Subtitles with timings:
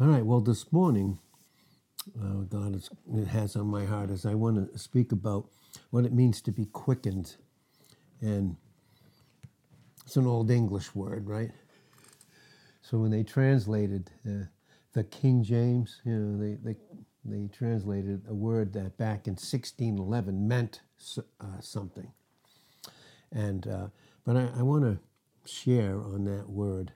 [0.00, 1.18] All right, well, this morning,
[2.22, 5.48] uh, God is, it has on my heart is I want to speak about
[5.90, 7.34] what it means to be quickened.
[8.20, 8.54] And
[10.06, 11.50] it's an old English word, right?
[12.80, 14.44] So when they translated uh,
[14.92, 16.76] the King James, you know, they, they,
[17.24, 20.80] they translated a word that back in 1611 meant
[21.40, 22.12] uh, something.
[23.32, 23.88] And, uh,
[24.24, 25.00] but I, I want to
[25.52, 26.92] share on that word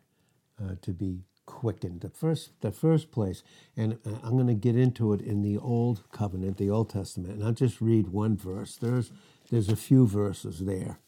[0.63, 1.25] uh, to be
[1.63, 2.01] quickened.
[2.01, 3.45] The first, the first place,
[3.77, 7.35] and uh, I'm going to get into it in the Old Covenant, the Old Testament,
[7.35, 8.75] and I'll just read one verse.
[8.75, 9.13] There's,
[9.49, 10.99] there's a few verses there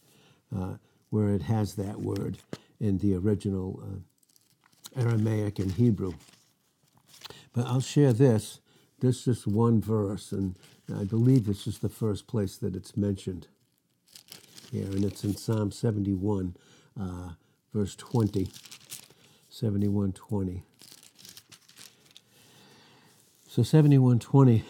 [0.55, 0.75] uh,
[1.09, 2.37] where it has that word
[2.79, 6.13] in the original uh, Aramaic and Hebrew.
[7.51, 8.61] But I'll share this.
[9.01, 10.55] This is one verse, and
[10.89, 13.47] I believe this is the first place that it's mentioned
[14.71, 16.55] here, and it's in Psalm 71,
[16.97, 17.31] uh,
[17.73, 18.47] verse 20.
[19.55, 20.63] 7120.
[23.47, 24.65] So 7120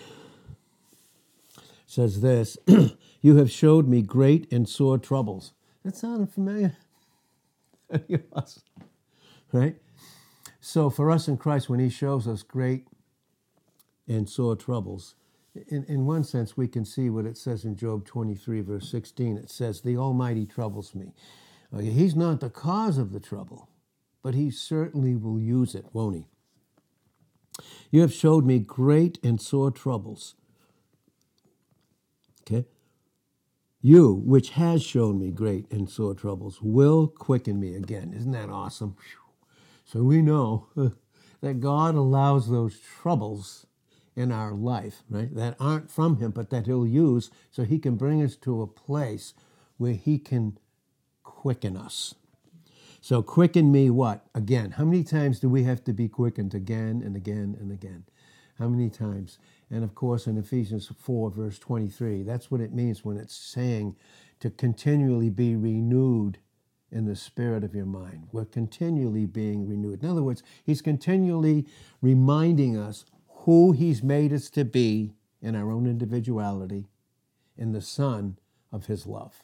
[1.87, 2.55] says this
[3.21, 5.53] You have showed me great and sore troubles.
[5.83, 6.77] That sounded familiar?
[9.51, 9.75] right?
[10.61, 12.85] So for us in Christ, when He shows us great
[14.07, 15.15] and sore troubles,
[15.67, 19.37] in, in one sense, we can see what it says in Job 23, verse 16.
[19.37, 21.15] It says, The Almighty troubles me.
[21.75, 23.67] He's not the cause of the trouble,
[24.25, 26.27] but he certainly will use it, won't he?
[27.91, 30.33] You have showed me great and sore troubles.
[32.41, 32.65] Okay?
[33.81, 38.15] You, which has shown me great and sore troubles, will quicken me again.
[38.17, 38.95] Isn't that awesome?
[39.85, 40.69] So we know
[41.41, 43.67] that God allows those troubles
[44.15, 47.95] in our life, right, that aren't from Him, but that He'll use so He can
[47.95, 49.35] bring us to a place
[49.77, 50.57] where He can
[51.21, 52.15] quicken us.
[53.05, 54.25] So quicken me what?
[54.33, 54.71] Again.
[54.71, 58.05] How many times do we have to be quickened again and again and again?
[58.57, 59.37] How many times?
[59.69, 63.95] And of course, in Ephesians 4, verse 23, that's what it means when it's saying
[64.39, 66.39] to continually be renewed
[66.91, 68.29] in the spirit of your mind.
[68.31, 70.01] We're continually being renewed.
[70.01, 71.67] In other words, He's continually
[72.01, 75.13] reminding us who He's made us to be
[75.43, 76.87] in our own individuality
[77.55, 78.39] in the Son
[78.71, 79.43] of His love.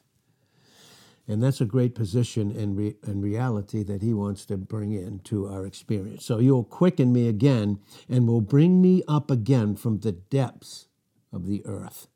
[1.32, 5.66] And that's a great position and, re- reality that he wants to bring into our
[5.66, 6.26] experience.
[6.26, 10.88] So you'll quicken me again and will bring me up again from the depths
[11.32, 12.08] of the earth.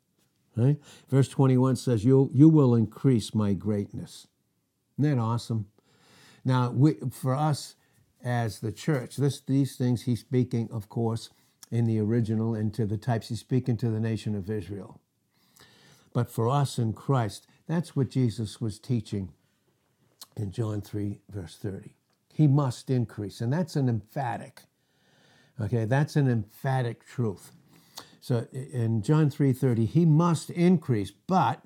[0.54, 0.76] Right?
[1.08, 4.26] Verse 21 says, you, you will increase my greatness.
[4.98, 5.68] Isn't that awesome?
[6.44, 7.74] Now, we, for us
[8.22, 11.30] as the church, this, these things he's speaking, of course,
[11.70, 15.00] in the original and to the types he's speaking to the nation of Israel.
[16.12, 19.32] But for us in Christ, that's what Jesus was teaching
[20.36, 21.94] in John 3, verse 30.
[22.32, 23.40] He must increase.
[23.40, 24.62] And that's an emphatic,
[25.60, 27.52] okay, that's an emphatic truth.
[28.20, 31.64] So in John 3:30, he must increase, but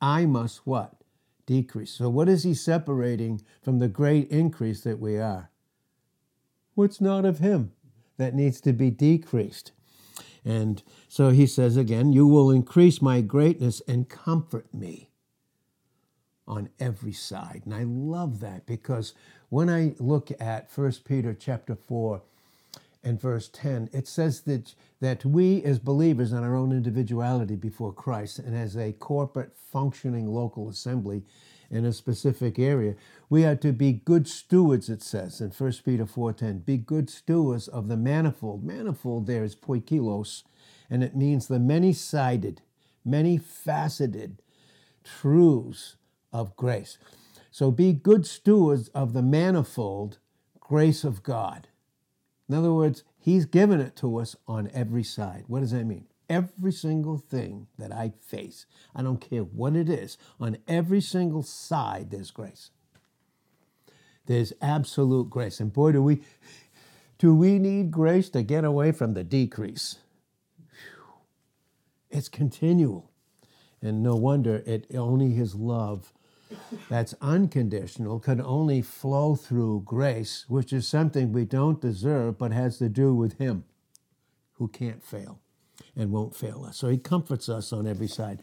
[0.00, 1.02] I must what?
[1.44, 1.90] Decrease.
[1.90, 5.50] So what is he separating from the great increase that we are?
[6.74, 7.72] What's not of him
[8.16, 9.72] that needs to be decreased?
[10.44, 15.08] And so he says again, You will increase my greatness and comfort me
[16.46, 17.62] on every side.
[17.64, 19.14] And I love that because
[19.48, 22.22] when I look at 1 Peter chapter 4
[23.04, 27.92] and verse 10, it says that, that we as believers in our own individuality before
[27.92, 31.22] Christ and as a corporate functioning local assembly
[31.72, 32.94] in a specific area,
[33.30, 36.64] we are to be good stewards, it says in 1 Peter 4.10.
[36.64, 38.62] Be good stewards of the manifold.
[38.62, 40.42] Manifold there is poikilos,
[40.90, 42.60] and it means the many-sided,
[43.04, 44.42] many-faceted
[45.02, 45.96] truths
[46.30, 46.98] of grace.
[47.50, 50.18] So be good stewards of the manifold
[50.60, 51.68] grace of God.
[52.48, 55.44] In other words, He's given it to us on every side.
[55.46, 56.06] What does that mean?
[56.32, 61.42] Every single thing that I face, I don't care what it is, on every single
[61.42, 62.70] side, there's grace.
[64.24, 65.60] There's absolute grace.
[65.60, 66.22] And boy, do we
[67.18, 69.98] do we need grace to get away from the decrease.
[72.10, 73.10] It's continual.
[73.82, 76.14] And no wonder it only his love
[76.88, 82.78] that's unconditional can only flow through grace, which is something we don't deserve but has
[82.78, 83.64] to do with him
[84.54, 85.41] who can't fail
[85.96, 86.78] and won't fail us.
[86.78, 88.42] So he comforts us on every side.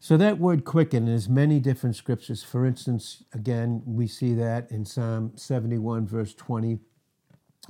[0.00, 2.42] So that word quicken is many different scriptures.
[2.42, 6.80] For instance, again, we see that in Psalm 71, verse 20.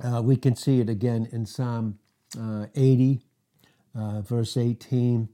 [0.03, 1.99] Uh, we can see it again in Psalm
[2.39, 3.21] uh, 80,
[3.95, 5.29] uh, verse 18.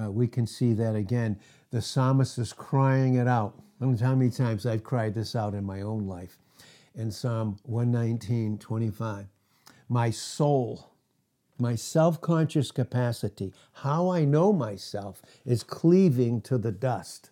[0.00, 1.40] Uh, we can see that again.
[1.72, 3.54] The psalmist is crying it out.
[3.80, 6.38] I don't know how many times I've cried this out in my own life.
[6.96, 9.26] in Psalm 119, 25.
[9.88, 10.92] My soul,
[11.58, 17.30] my self conscious capacity, how I know myself, is cleaving to the dust.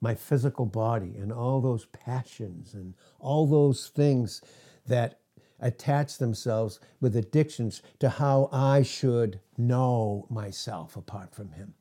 [0.00, 4.42] My physical body and all those passions and all those things
[4.86, 5.20] that
[5.58, 11.74] attach themselves with addictions to how I should know myself apart from Him.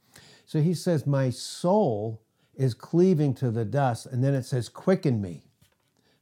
[0.46, 2.22] So he says, My soul
[2.56, 4.06] is cleaving to the dust.
[4.06, 5.44] And then it says, Quicken me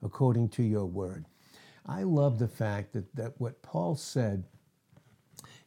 [0.01, 1.25] according to your word.
[1.85, 4.45] I love the fact that, that what Paul said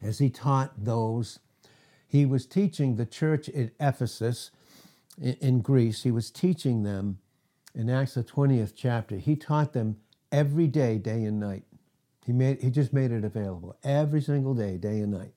[0.01, 1.39] as he taught those,
[2.07, 4.51] he was teaching the church at Ephesus
[5.19, 7.17] in, Greece, he was teaching them
[7.73, 9.17] in Acts the 20th chapter.
[9.17, 9.97] He taught them
[10.31, 11.63] every day, day and night.
[12.25, 15.33] He, made, he just made it available every single day, day and night.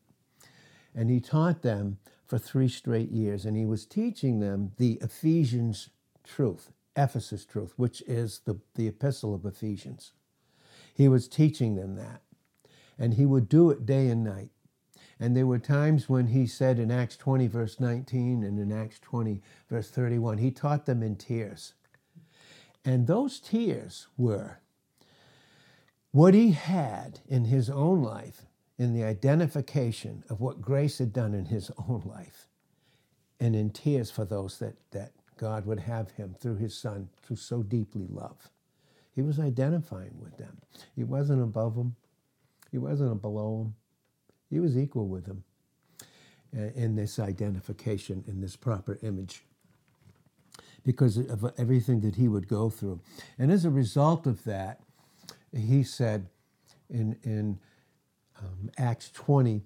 [0.94, 5.88] And he taught them for three straight years, and he was teaching them the Ephesians
[6.24, 10.12] truth, Ephesus truth, which is the, the epistle of Ephesians.
[10.92, 12.22] He was teaching them that.
[13.00, 14.50] And he would do it day and night.
[15.18, 19.00] And there were times when he said in Acts 20, verse 19, and in Acts
[19.00, 21.74] 20, verse 31, he taught them in tears.
[22.84, 24.60] And those tears were
[26.12, 28.46] what he had in his own life,
[28.78, 32.48] in the identification of what grace had done in his own life,
[33.38, 37.36] and in tears for those that, that God would have him through his son to
[37.36, 38.50] so deeply love.
[39.14, 40.58] He was identifying with them.
[40.96, 41.96] He wasn't above them,
[42.70, 43.74] he wasn't below him.
[44.50, 49.44] he was equal with uh, in this identification, in this proper image
[50.84, 53.00] because of everything that he would go through.
[53.38, 54.80] And as a result of that,
[55.54, 56.26] he said
[56.88, 57.58] in, in
[58.38, 59.62] um, Acts 20,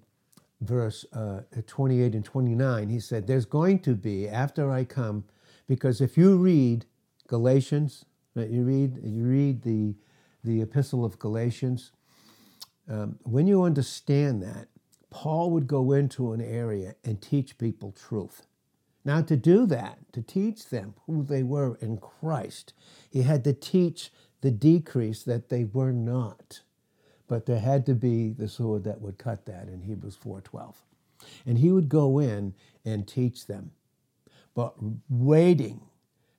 [0.61, 5.23] verse uh, 28 and 29, he said, There's going to be, after I come,
[5.67, 6.85] because if you read
[7.27, 8.05] Galatians,
[8.35, 9.95] you read, you read the,
[10.43, 11.91] the epistle of Galatians,
[12.89, 14.67] um, when you understand that,
[15.09, 18.45] Paul would go into an area and teach people truth.
[19.05, 22.73] Now, to do that, to teach them who they were in Christ,
[23.09, 24.11] he had to teach
[24.41, 26.61] the decrease that they were not.
[27.27, 30.75] But there had to be the sword that would cut that in Hebrews 4:12.
[31.45, 32.53] And he would go in
[32.83, 33.71] and teach them.
[34.53, 34.75] But
[35.09, 35.81] waiting,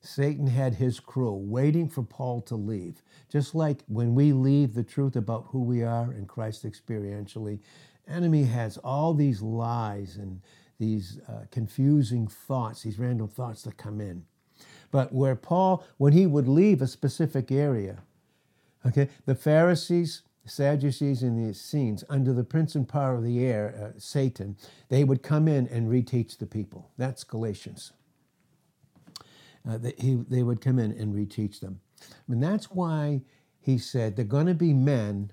[0.06, 3.02] Satan had his crew waiting for Paul to leave.
[3.28, 7.58] Just like when we leave the truth about who we are in Christ experientially,
[8.08, 10.40] enemy has all these lies and
[10.78, 14.24] these uh, confusing thoughts, these random thoughts that come in.
[14.90, 17.98] But where Paul, when he would leave a specific area,
[18.86, 23.92] okay, the Pharisees, Sadducees, and the Essenes, under the prince and power of the air,
[23.96, 24.56] uh, Satan,
[24.88, 26.90] they would come in and reteach the people.
[26.96, 27.92] That's Galatians.
[29.68, 31.80] Uh, they, he, they would come in and reteach them.
[32.28, 33.22] And that's why
[33.60, 35.32] he said they're going to be men,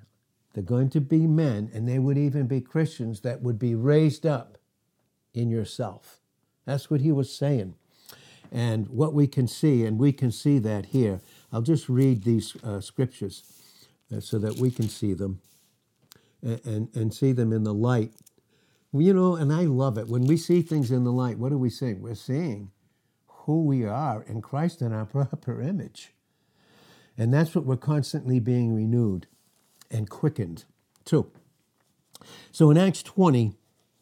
[0.54, 4.26] they're going to be men, and they would even be Christians that would be raised
[4.26, 4.58] up
[5.34, 6.20] in yourself.
[6.66, 7.76] That's what he was saying
[8.52, 11.20] and what we can see, and we can see that here.
[11.52, 13.44] I'll just read these uh, scriptures
[14.16, 15.42] uh, so that we can see them
[16.44, 18.14] and, and, and see them in the light.
[18.94, 20.08] You know, and I love it.
[20.08, 22.00] When we see things in the light, what are we seeing?
[22.00, 22.70] We're seeing
[23.44, 26.14] who we are in Christ in our proper image.
[27.18, 29.28] And that's what we're constantly being renewed
[29.92, 30.66] and quickened
[31.06, 31.32] to.
[32.52, 33.54] So in Acts 20,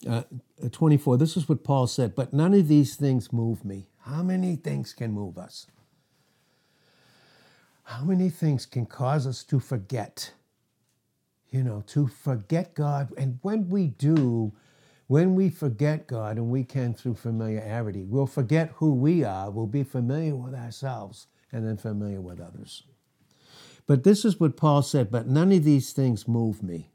[0.07, 0.23] uh,
[0.71, 3.87] 24, this is what Paul said, but none of these things move me.
[3.99, 5.67] How many things can move us?
[7.83, 10.31] How many things can cause us to forget?
[11.49, 13.11] You know, to forget God.
[13.17, 14.53] And when we do,
[15.11, 19.67] when we forget God, and we can through familiarity, we'll forget who we are, we'll
[19.67, 22.83] be familiar with ourselves, and then familiar with others.
[23.87, 26.93] But this is what Paul said, but none of these things move me.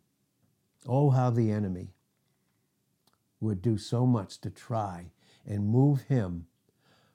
[0.88, 1.92] Oh, how the enemy
[3.38, 5.10] would do so much to try
[5.46, 6.46] and move him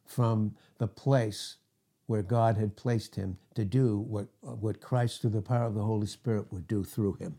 [0.05, 1.58] from the place
[2.05, 5.81] where God had placed him to do what, what Christ, through the power of the
[5.81, 7.38] Holy Spirit, would do through him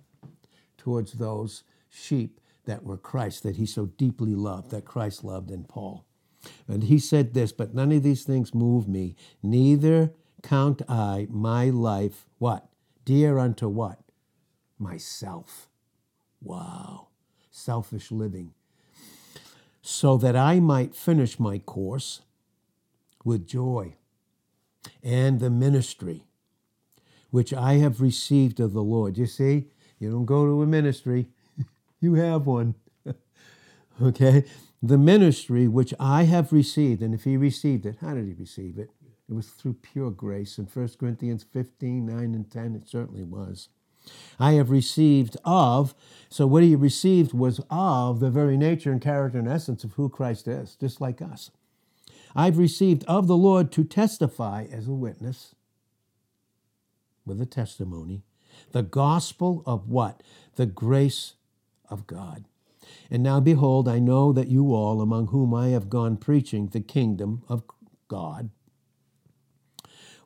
[0.77, 5.65] towards those sheep that were Christ, that he so deeply loved, that Christ loved in
[5.65, 6.07] Paul.
[6.67, 11.71] And he said this, but none of these things move me, neither count I my
[11.71, 12.69] life, what?
[13.05, 14.01] Dear unto what?
[14.79, 15.69] Myself.
[16.41, 17.09] Wow.
[17.51, 18.55] Selfish living.
[19.83, 22.23] So that I might finish my course
[23.25, 23.95] with joy,
[25.03, 26.25] and the ministry
[27.31, 29.17] which I have received of the Lord.
[29.17, 29.67] You see,
[29.99, 31.29] you don't go to a ministry,
[32.03, 32.75] you have one.
[34.03, 34.45] okay?
[34.83, 38.79] The ministry which I have received, and if he received it, how did he receive
[38.79, 38.91] it?
[39.29, 40.59] It was through pure grace.
[40.59, 43.69] In 1 Corinthians 15, 9 and 10, it certainly was.
[44.41, 45.95] I have received of,
[46.29, 50.09] so what he received was of the very nature and character and essence of who
[50.09, 51.53] Christ is, just like us.
[52.35, 55.55] I've received of the Lord to testify as a witness
[57.25, 58.23] with a testimony
[58.73, 60.23] the gospel of what?
[60.57, 61.35] The grace
[61.93, 62.47] of God.
[63.11, 66.81] And now behold, I know that you all, among whom I have gone preaching the
[66.81, 67.63] kingdom of
[68.09, 68.51] God,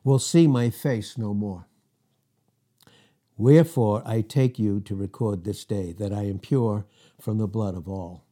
[0.03, 1.67] will see my face no more.
[3.37, 6.85] Wherefore I take you to record this day that I am pure
[7.21, 8.23] from the blood of all.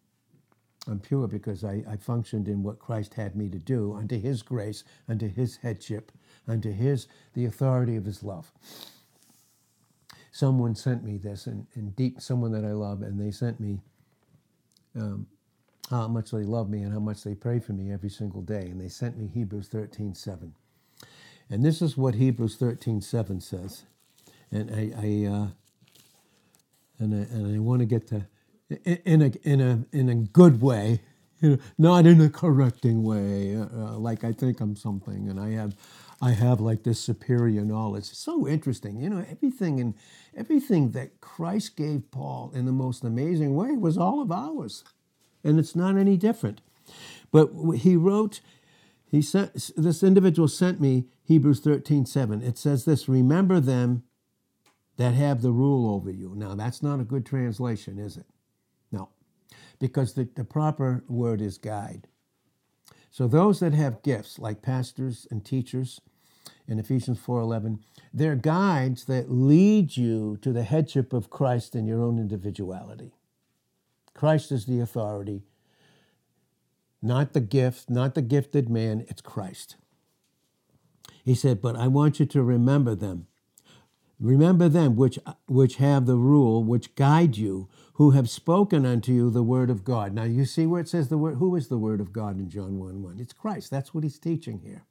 [0.88, 4.42] I'm pure because I, I functioned in what Christ had me to do unto his
[4.42, 6.12] grace, unto his headship,
[6.48, 8.52] unto his the authority of his love.
[10.36, 13.80] Someone sent me this, and, and deep someone that I love, and they sent me
[14.98, 15.28] um,
[15.90, 18.64] how much they love me and how much they pray for me every single day.
[18.68, 20.54] And they sent me Hebrews 13 7.
[21.50, 23.84] And this is what Hebrews 13 7 says.
[24.52, 25.48] And I, I uh,
[27.00, 28.28] and I, and I want to get to
[29.06, 31.02] in a in a in a good way,
[31.42, 35.40] you know, not in a correcting way, uh, uh, like I think I'm something, and
[35.40, 35.76] I have
[36.26, 38.06] I have like this superior knowledge.
[38.06, 39.94] So interesting, you know, everything and
[40.36, 44.84] everything that Christ gave Paul in the most amazing way was all of ours,
[45.44, 46.62] and it's not any different.
[47.32, 48.42] But he wrote,
[49.06, 52.42] he sent this individual sent me Hebrews 13, 7.
[52.42, 54.02] It says this: Remember them
[54.98, 56.34] that have the rule over you.
[56.36, 58.26] Now that's not a good translation, is it?
[58.92, 59.10] No,
[59.78, 62.08] because the, the proper word is guide.
[63.12, 66.02] So those that have gifts, like pastors and teachers,
[66.68, 67.80] in Ephesians 4:11,
[68.14, 73.14] they're guides that lead you to the headship of Christ in your own individuality.
[74.14, 75.44] Christ is the authority,
[77.02, 79.76] not the gift, not the gifted man, it's Christ.
[81.24, 83.28] He said, "But I want you to remember them.
[84.20, 89.30] Remember them which which have the rule, which guide you, who have spoken unto you
[89.30, 90.14] the word of God.
[90.14, 92.50] Now you see where it says the word, who is the word of God in
[92.50, 93.20] John 1 1?
[93.20, 93.72] It's Christ.
[93.72, 94.86] That's what he's teaching here.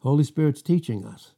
[0.00, 1.32] Holy Spirit's teaching us.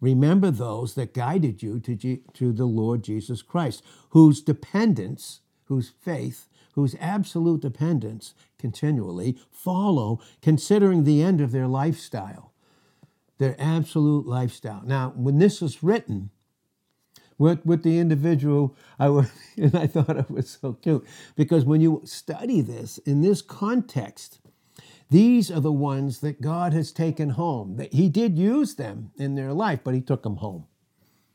[0.00, 5.92] Remember those that guided you to, G- to the Lord Jesus Christ, whose dependence, whose
[6.02, 12.52] faith, whose absolute dependence continually follow, considering the end of their lifestyle,
[13.38, 14.82] their absolute lifestyle.
[14.84, 16.30] Now, when this was written,
[17.38, 21.04] with, with the individual, I was, and I thought it was so cute
[21.36, 24.40] because when you study this in this context,
[25.14, 27.76] these are the ones that God has taken home.
[27.76, 30.64] That He did use them in their life, but He took them home.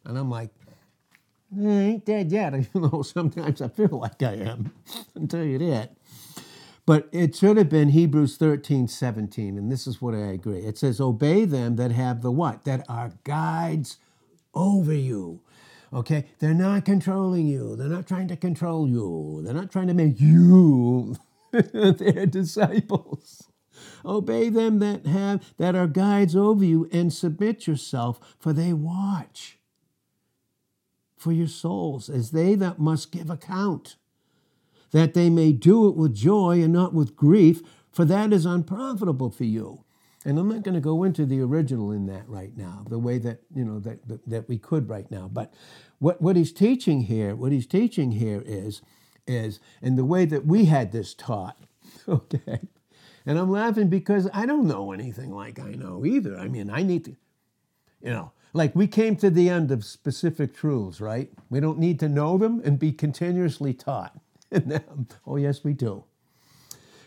[0.03, 0.49] And I'm like,
[1.57, 2.53] I ain't dead yet.
[2.75, 4.73] Know, sometimes I feel like I am.
[5.15, 5.95] I'll tell you that.
[6.85, 9.57] But it should have been Hebrews 13, 17.
[9.57, 10.59] And this is what I agree.
[10.59, 12.65] It says, Obey them that have the what?
[12.65, 13.97] That are guides
[14.53, 15.39] over you.
[15.93, 16.25] Okay?
[16.39, 17.77] They're not controlling you.
[17.77, 19.41] They're not trying to control you.
[19.41, 21.15] They're not trying to make you
[21.53, 23.48] their disciples.
[24.05, 29.59] Obey them that have that are guides over you and submit yourself, for they watch
[31.19, 33.97] for your souls as they that must give account,
[34.91, 39.29] that they may do it with joy and not with grief, for that is unprofitable
[39.29, 39.83] for you.
[40.25, 43.17] And I'm not going to go into the original in that right now, the way
[43.19, 45.29] that you know that, that, that we could right now.
[45.31, 45.53] But
[45.99, 48.81] what, what he's teaching here, what he's teaching here is,
[49.27, 51.57] is in the way that we had this taught,
[52.07, 52.59] okay,
[53.25, 56.37] and I'm laughing because I don't know anything like I know either.
[56.37, 57.15] I mean, I need to,
[58.01, 61.31] you know, like we came to the end of specific truths, right?
[61.49, 64.19] We don't need to know them and be continuously taught.
[65.27, 66.05] oh, yes, we do.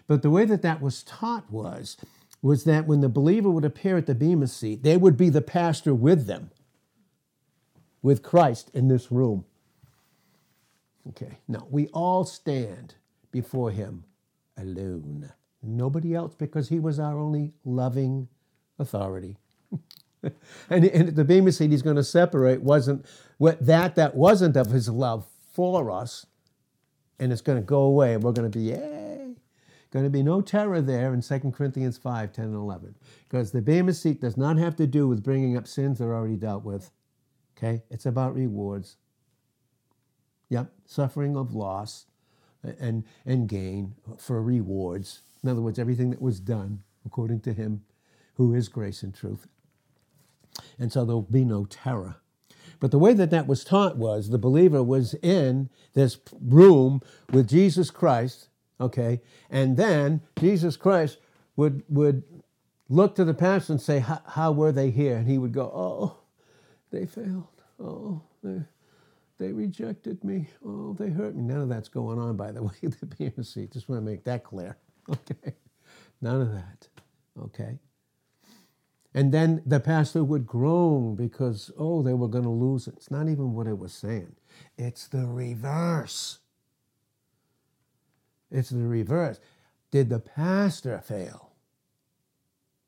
[0.06, 1.96] But the way that that was taught was,
[2.40, 5.42] was that when the believer would appear at the Bema seat, they would be the
[5.42, 6.50] pastor with them,
[8.02, 9.44] with Christ in this room.
[11.08, 12.94] Okay, now we all stand
[13.32, 14.04] before him
[14.56, 18.28] alone nobody else, because he was our only loving
[18.78, 19.36] authority.
[20.70, 23.04] and, and the Bema seat he's going to separate wasn't
[23.38, 26.26] what that that wasn't of his love for us,
[27.18, 29.02] and it's going to go away, and we're going to be yay.
[29.92, 32.94] Going to be no terror there in 2 Corinthians 5, 10, and 11.
[33.28, 36.14] Because the Bema seat does not have to do with bringing up sins that are
[36.14, 36.90] already dealt with.
[37.56, 37.82] Okay?
[37.90, 38.96] It's about rewards.
[40.48, 42.06] Yep, suffering of loss
[42.62, 45.20] and, and gain for rewards.
[45.42, 47.82] In other words, everything that was done according to him
[48.34, 49.46] who is grace and truth.
[50.78, 52.16] And so there'll be no terror.
[52.80, 57.48] But the way that that was taught was the believer was in this room with
[57.48, 58.48] Jesus Christ,
[58.80, 59.20] okay,
[59.50, 61.18] and then Jesus Christ
[61.56, 62.24] would would
[62.88, 65.16] look to the pastor and say, How were they here?
[65.16, 66.16] And he would go, Oh,
[66.90, 67.46] they failed.
[67.80, 68.62] Oh, they,
[69.38, 70.48] they rejected me.
[70.64, 71.42] Oh, they hurt me.
[71.42, 73.72] None of that's going on, by the way, the Bema seat.
[73.72, 74.76] Just want to make that clear.
[75.10, 75.54] Okay.
[76.20, 76.88] None of that.
[77.40, 77.78] Okay.
[79.14, 82.94] And then the pastor would groan because, oh, they were going to lose it.
[82.96, 84.34] It's not even what it was saying,
[84.78, 86.38] it's the reverse.
[88.50, 89.40] It's the reverse.
[89.90, 91.52] Did the pastor fail?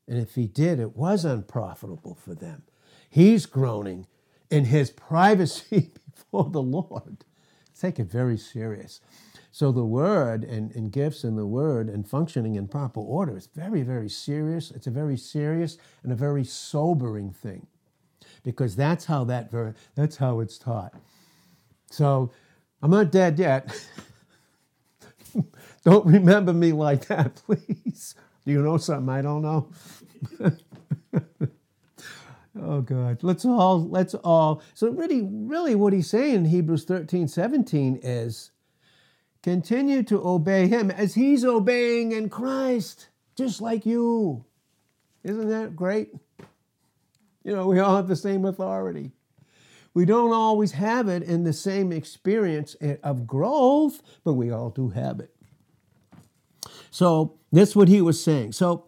[0.07, 2.63] And if he did, it was unprofitable for them.
[3.09, 4.05] He's groaning
[4.51, 7.25] in his privacy before the Lord.
[7.79, 9.01] Take it very serious.
[9.55, 13.47] So the word and, and gifts and the word and functioning in proper order is
[13.55, 14.69] very, very serious.
[14.69, 17.65] It's a very serious and a very sobering thing.
[18.43, 20.93] Because that's how that ver- that's how it's taught.
[21.89, 22.33] So
[22.81, 23.73] I'm not dead yet.
[25.85, 28.13] don't remember me like that, please.
[28.45, 29.69] Do you know something I don't know?
[32.61, 33.23] oh God.
[33.23, 38.51] Let's all let's all so really, really what he's saying in Hebrews 13, 17 is
[39.45, 44.43] Continue to obey him as he's obeying in Christ, just like you.
[45.23, 46.09] Isn't that great?
[47.43, 49.11] You know, we all have the same authority.
[49.93, 54.89] We don't always have it in the same experience of growth, but we all do
[54.89, 55.35] have it.
[56.89, 58.53] So that's what he was saying.
[58.53, 58.87] So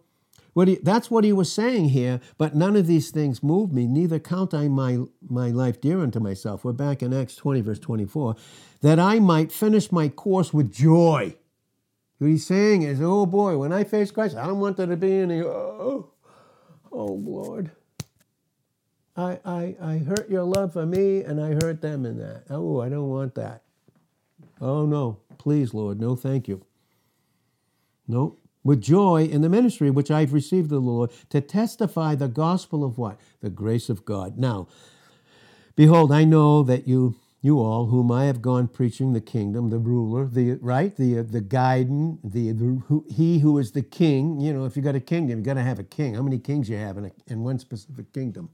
[0.57, 3.85] what he, that's what he was saying here, but none of these things move me,
[3.85, 4.97] neither count I my,
[5.29, 6.65] my life dear unto myself.
[6.65, 8.35] We're back in Acts 20, verse 24
[8.81, 11.35] that I might finish my course with joy.
[12.17, 14.97] What he's saying is, oh boy, when I face Christ, I don't want there to
[14.97, 16.09] be any, oh,
[16.91, 17.69] oh Lord.
[19.15, 22.45] I, I, I hurt your love for me and I hurt them in that.
[22.49, 23.61] Oh, I don't want that.
[24.59, 26.65] Oh no, please, Lord, no thank you.
[28.07, 28.41] Nope.
[28.67, 32.97] With joy in the ministry which I've received the Lord to testify the gospel of
[32.97, 33.17] what?
[33.39, 34.38] The grace of God.
[34.38, 34.67] Now,
[35.77, 39.77] behold, I know that you you all whom I have gone preaching the kingdom, the
[39.77, 44.42] ruler, the right, the uh, the guiding, the, the who, he who is the king.
[44.42, 46.15] You know, if you got a kingdom, you got to have a king.
[46.15, 48.50] How many kings you have in, a, in one specific kingdom?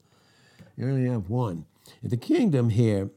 [0.77, 1.65] You only have one.
[2.03, 3.09] The kingdom here,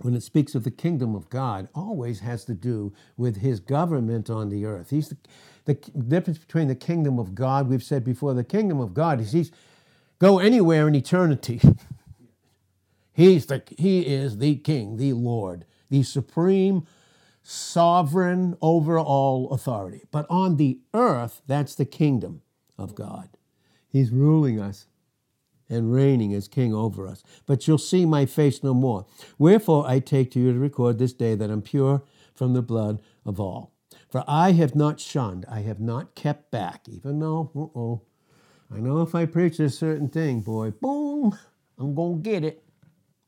[0.00, 4.30] when it speaks of the kingdom of God, always has to do with His government
[4.30, 4.90] on the earth.
[4.90, 5.16] He's the,
[5.64, 7.68] the difference between the kingdom of God.
[7.68, 9.52] We've said before, the kingdom of God is He's
[10.18, 11.60] go anywhere in eternity.
[13.12, 16.86] He's the, he is the King, the Lord, the supreme
[17.42, 20.04] sovereign over all authority.
[20.10, 22.40] But on the earth, that's the kingdom
[22.78, 23.28] of God.
[23.88, 24.86] He's ruling us
[25.72, 27.24] and reigning as king over us.
[27.46, 29.06] But you'll see my face no more.
[29.38, 32.02] Wherefore I take to you to record this day that I'm pure
[32.34, 33.72] from the blood of all.
[34.08, 38.02] For I have not shunned, I have not kept back, even though, oh,
[38.74, 41.38] I know if I preach a certain thing, boy, boom,
[41.78, 42.62] I'm going to get it.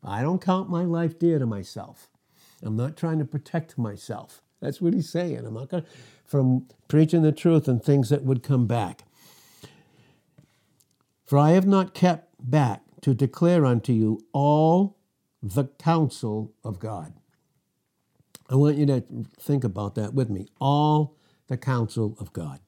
[0.02, 2.08] I don't count my life dear to myself.
[2.62, 4.42] I'm not trying to protect myself.
[4.60, 5.44] That's what he's saying.
[5.44, 5.88] I'm not going to,
[6.24, 9.04] from preaching the truth and things that would come back.
[11.26, 14.98] For I have not kept back to declare unto you all
[15.42, 17.12] the counsel of God.
[18.48, 19.04] I want you to
[19.38, 20.48] think about that with me.
[20.60, 21.16] All
[21.48, 22.60] the counsel of God.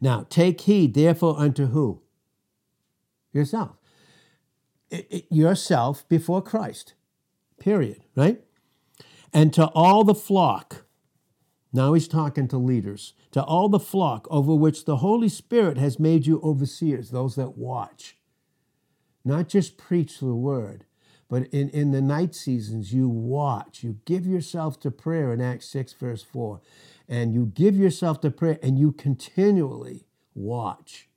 [0.00, 2.02] Now, take heed, therefore, unto who?
[3.32, 3.76] Yourself
[5.30, 6.94] yourself before Christ.
[7.58, 8.42] Period, right?
[9.32, 10.84] And to all the flock,
[11.72, 15.98] now he's talking to leaders, to all the flock over which the Holy Spirit has
[15.98, 18.16] made you overseers, those that watch.
[19.24, 20.84] Not just preach the word,
[21.28, 23.82] but in, in the night seasons, you watch.
[23.82, 26.60] You give yourself to prayer in Acts 6, verse 4.
[27.08, 31.08] And you give yourself to prayer and you continually watch.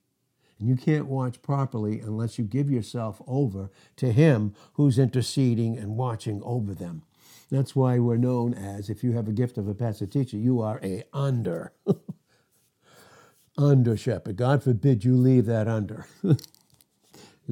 [0.60, 5.98] And you can't watch properly unless you give yourself over to Him who's interceding and
[5.98, 7.04] watching over them.
[7.52, 10.62] That's why we're known as, if you have a gift of a pastor teacher, you
[10.62, 11.74] are a under.
[13.58, 14.36] under shepherd.
[14.36, 16.08] God forbid you leave that under.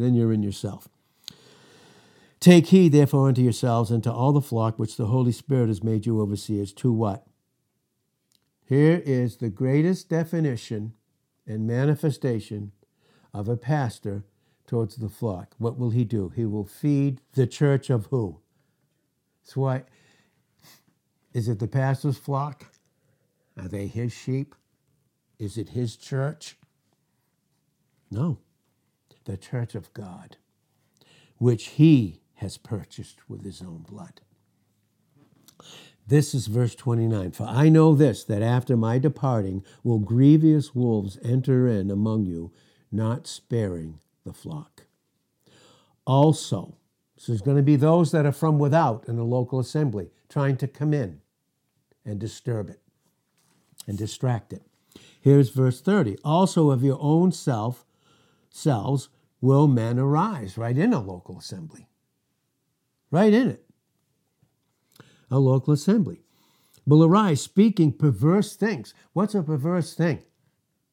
[0.03, 0.87] then you're in yourself.
[2.39, 5.83] Take heed, therefore, unto yourselves and to all the flock which the Holy Spirit has
[5.83, 6.73] made you overseers.
[6.73, 7.25] To what?
[8.65, 10.93] Here is the greatest definition
[11.47, 12.71] and manifestation
[13.33, 14.25] of a pastor
[14.67, 15.55] towards the flock.
[15.57, 16.29] What will he do?
[16.29, 18.39] He will feed the church of who?
[19.43, 19.83] That's why.
[21.33, 22.65] Is it the pastor's flock?
[23.57, 24.55] Are they his sheep?
[25.37, 26.57] Is it his church?
[28.09, 28.39] No.
[29.25, 30.37] The church of God,
[31.37, 34.21] which he has purchased with his own blood.
[36.07, 37.31] This is verse 29.
[37.31, 42.51] For I know this, that after my departing will grievous wolves enter in among you,
[42.91, 44.83] not sparing the flock.
[46.05, 46.77] Also,
[47.17, 50.57] so there's going to be those that are from without in the local assembly trying
[50.57, 51.21] to come in
[52.05, 52.81] and disturb it
[53.87, 54.63] and distract it.
[55.19, 56.17] Here's verse 30.
[56.23, 57.85] Also of your own self
[58.49, 59.09] selves
[59.41, 61.87] will men arise, right in a local assembly.
[63.11, 63.65] Right in it.
[65.31, 66.21] A local assembly.
[66.85, 68.93] Will arise speaking perverse things.
[69.13, 70.23] What's a perverse thing?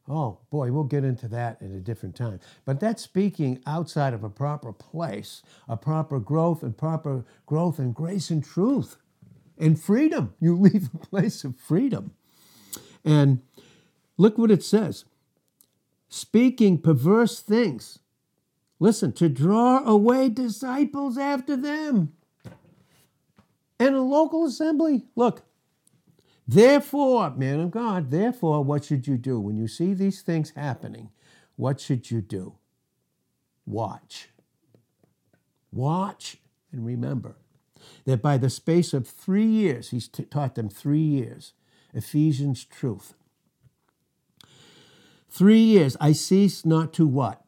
[0.08, 2.40] Oh boy, we'll get into that at a different time.
[2.64, 7.94] But that's speaking outside of a proper place, a proper growth and proper growth and
[7.94, 8.96] grace and truth
[9.58, 10.34] and freedom.
[10.40, 12.12] You leave a place of freedom.
[13.04, 13.42] And
[14.16, 15.04] look what it says
[16.08, 18.00] speaking perverse things.
[18.82, 22.14] Listen, to draw away disciples after them.
[23.78, 25.04] And a local assembly.
[25.14, 25.44] Look,
[26.48, 29.38] Therefore, man of God, therefore, what should you do?
[29.38, 31.10] When you see these things happening,
[31.54, 32.56] what should you do?
[33.64, 34.30] Watch.
[35.70, 36.38] Watch
[36.72, 37.36] and remember
[38.04, 41.52] that by the space of three years, he's t- taught them three years,
[41.94, 43.14] Ephesians truth.
[45.30, 47.41] Three years, I cease not to what?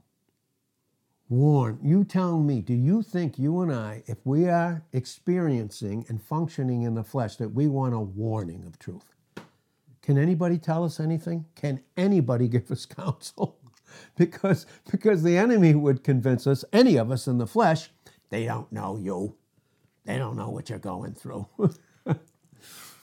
[1.30, 1.78] Warn.
[1.82, 6.82] You tell me, do you think you and I, if we are experiencing and functioning
[6.82, 9.14] in the flesh, that we want a warning of truth?
[10.02, 11.46] Can anybody tell us anything?
[11.54, 13.56] Can anybody give us counsel?
[14.18, 17.88] because, because the enemy would convince us, any of us in the flesh,
[18.28, 19.36] they don't know you.
[20.04, 21.48] They don't know what you're going through.
[22.06, 22.12] you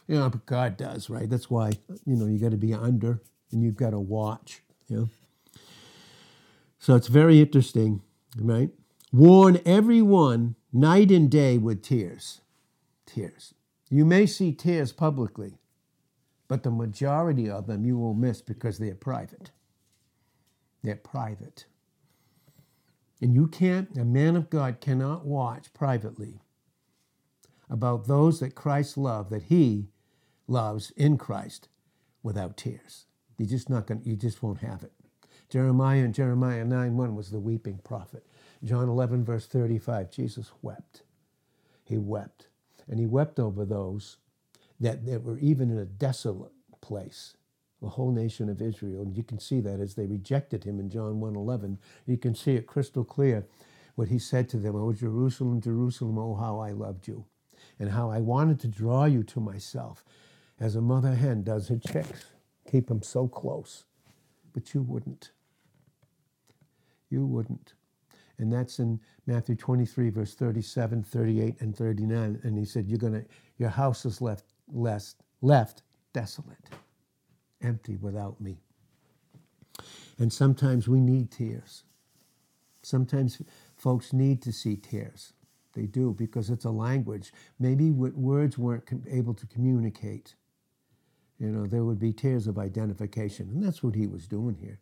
[0.07, 1.27] know, but God does, right?
[1.27, 1.71] That's why,
[2.05, 3.19] you know, you got to be under
[3.51, 4.61] and you've got to watch.
[4.87, 5.09] You know?
[6.77, 8.03] So it's very interesting
[8.37, 8.69] right?
[9.11, 12.41] Warn everyone night and day with tears.
[13.05, 13.53] Tears.
[13.89, 15.57] You may see tears publicly,
[16.47, 19.51] but the majority of them you will miss because they're private.
[20.83, 21.65] They're private.
[23.21, 26.41] And you can't, a man of God cannot watch privately
[27.69, 29.89] about those that Christ loved, that he
[30.47, 31.69] loves in Christ
[32.23, 33.05] without tears.
[33.37, 34.91] You just not going you just won't have it.
[35.51, 38.25] Jeremiah and Jeremiah 9 1 was the weeping prophet.
[38.63, 41.03] John 11, verse 35, Jesus wept.
[41.83, 42.47] He wept.
[42.89, 44.17] And he wept over those
[44.79, 47.37] that, that were even in a desolate place,
[47.81, 49.03] the whole nation of Israel.
[49.03, 51.79] And you can see that as they rejected him in John 1 11.
[52.07, 53.45] You can see it crystal clear
[53.95, 57.25] what he said to them Oh, Jerusalem, Jerusalem, oh, how I loved you,
[57.79, 60.05] and how I wanted to draw you to myself
[60.61, 62.27] as a mother hen does her chicks,
[62.71, 63.85] keep them so close.
[64.53, 65.31] But you wouldn't.
[67.11, 67.75] You wouldn't.
[68.39, 72.39] And that's in Matthew 23, verse 37, 38, and 39.
[72.43, 73.23] And he said, You're gonna,
[73.59, 76.69] your house is left less left desolate,
[77.61, 78.57] empty without me.
[80.19, 81.83] And sometimes we need tears.
[82.83, 83.41] Sometimes
[83.75, 85.33] folks need to see tears.
[85.73, 87.33] They do because it's a language.
[87.59, 90.35] Maybe words weren't able to communicate.
[91.39, 93.49] You know, there would be tears of identification.
[93.49, 94.79] And that's what he was doing here.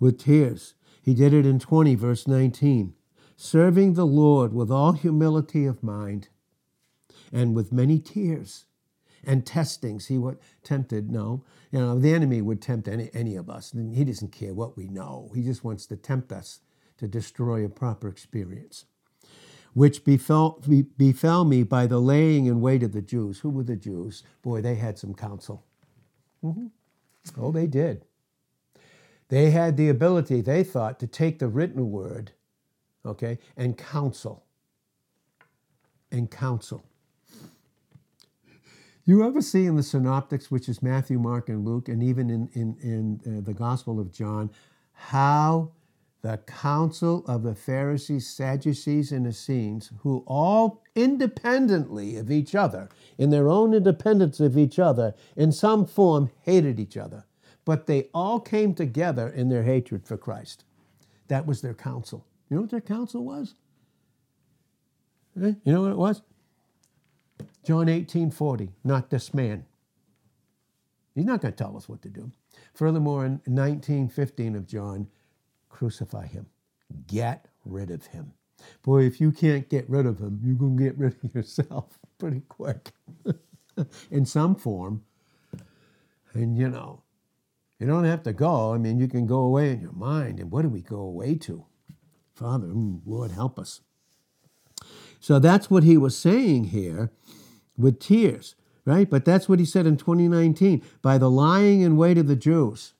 [0.00, 0.74] With tears.
[1.06, 2.92] He did it in 20, verse 19.
[3.36, 6.28] Serving the Lord with all humility of mind
[7.32, 8.64] and with many tears
[9.22, 10.06] and testings.
[10.06, 11.08] He what tempted?
[11.08, 11.44] No.
[11.70, 13.72] You know, the enemy would tempt any, any of us.
[13.94, 15.30] He doesn't care what we know.
[15.32, 16.58] He just wants to tempt us
[16.98, 18.86] to destroy a proper experience.
[19.74, 20.60] Which befell,
[20.96, 23.40] befell me by the laying in wait of the Jews.
[23.40, 24.24] Who were the Jews?
[24.42, 25.64] Boy, they had some counsel.
[26.42, 26.66] Mm-hmm.
[27.38, 28.05] Oh, they did.
[29.28, 32.32] They had the ability, they thought, to take the written word,
[33.04, 34.44] okay, and counsel.
[36.12, 36.84] And counsel.
[39.04, 42.48] You ever see in the synoptics, which is Matthew, Mark, and Luke, and even in,
[42.54, 42.76] in,
[43.24, 44.50] in uh, the Gospel of John,
[44.92, 45.72] how
[46.22, 53.30] the council of the Pharisees, Sadducees, and Essenes, who all independently of each other, in
[53.30, 57.24] their own independence of each other, in some form hated each other
[57.66, 60.64] but they all came together in their hatred for Christ.
[61.28, 62.24] That was their counsel.
[62.48, 63.56] You know what their counsel was?
[65.42, 65.52] Eh?
[65.64, 66.22] You know what it was?
[67.64, 69.66] John 18 40, not this man.
[71.14, 72.30] He's not going to tell us what to do.
[72.72, 75.08] Furthermore, in 1915 of John,
[75.68, 76.46] crucify him.
[77.08, 78.32] Get rid of him.
[78.82, 81.98] Boy, if you can't get rid of him, you're going to get rid of yourself
[82.18, 82.92] pretty quick
[84.10, 85.02] in some form.
[86.32, 87.02] And you know,
[87.80, 88.74] you don't have to go.
[88.74, 90.40] I mean, you can go away in your mind.
[90.40, 91.66] And what do we go away to?
[92.34, 93.82] Father, mm, Lord, help us.
[95.20, 97.10] So that's what he was saying here
[97.78, 99.10] with tears, right?
[99.10, 102.92] But that's what he said in 2019 by the lying in wait of the Jews.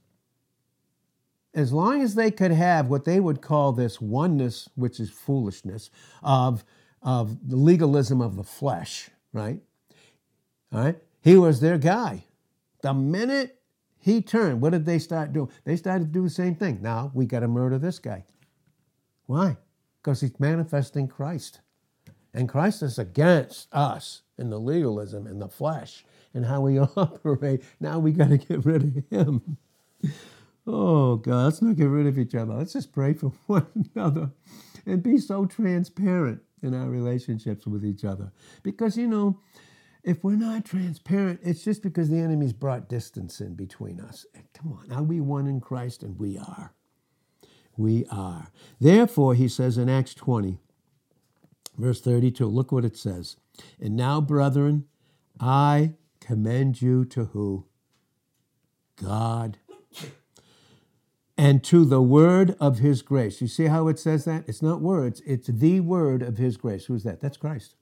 [1.54, 5.90] as long as they could have what they would call this oneness, which is foolishness,
[6.22, 6.64] of,
[7.02, 9.60] of the legalism of the flesh, right?
[10.72, 10.98] All right?
[11.22, 12.24] He was their guy.
[12.82, 13.58] The minute
[14.06, 15.50] he turned, what did they start doing?
[15.64, 16.78] They started to do the same thing.
[16.80, 18.24] Now we got to murder this guy.
[19.26, 19.56] Why?
[20.00, 21.58] Because he's manifesting Christ.
[22.32, 27.64] And Christ is against us in the legalism in the flesh and how we operate.
[27.80, 29.56] Now we got to get rid of him.
[30.68, 32.54] Oh, God, let's not get rid of each other.
[32.54, 34.30] Let's just pray for one another
[34.86, 38.30] and be so transparent in our relationships with each other.
[38.62, 39.40] Because, you know,
[40.06, 44.24] if we're not transparent, it's just because the enemy's brought distance in between us.
[44.54, 46.02] Come on, are we one in Christ?
[46.02, 46.72] And we are.
[47.76, 48.52] We are.
[48.80, 50.58] Therefore, he says in Acts 20,
[51.76, 53.36] verse 32, look what it says.
[53.80, 54.84] And now, brethren,
[55.40, 57.66] I commend you to who?
[59.02, 59.58] God
[61.36, 63.40] and to the word of his grace.
[63.40, 64.44] You see how it says that?
[64.48, 66.86] It's not words, it's the word of his grace.
[66.86, 67.20] Who's that?
[67.20, 67.74] That's Christ.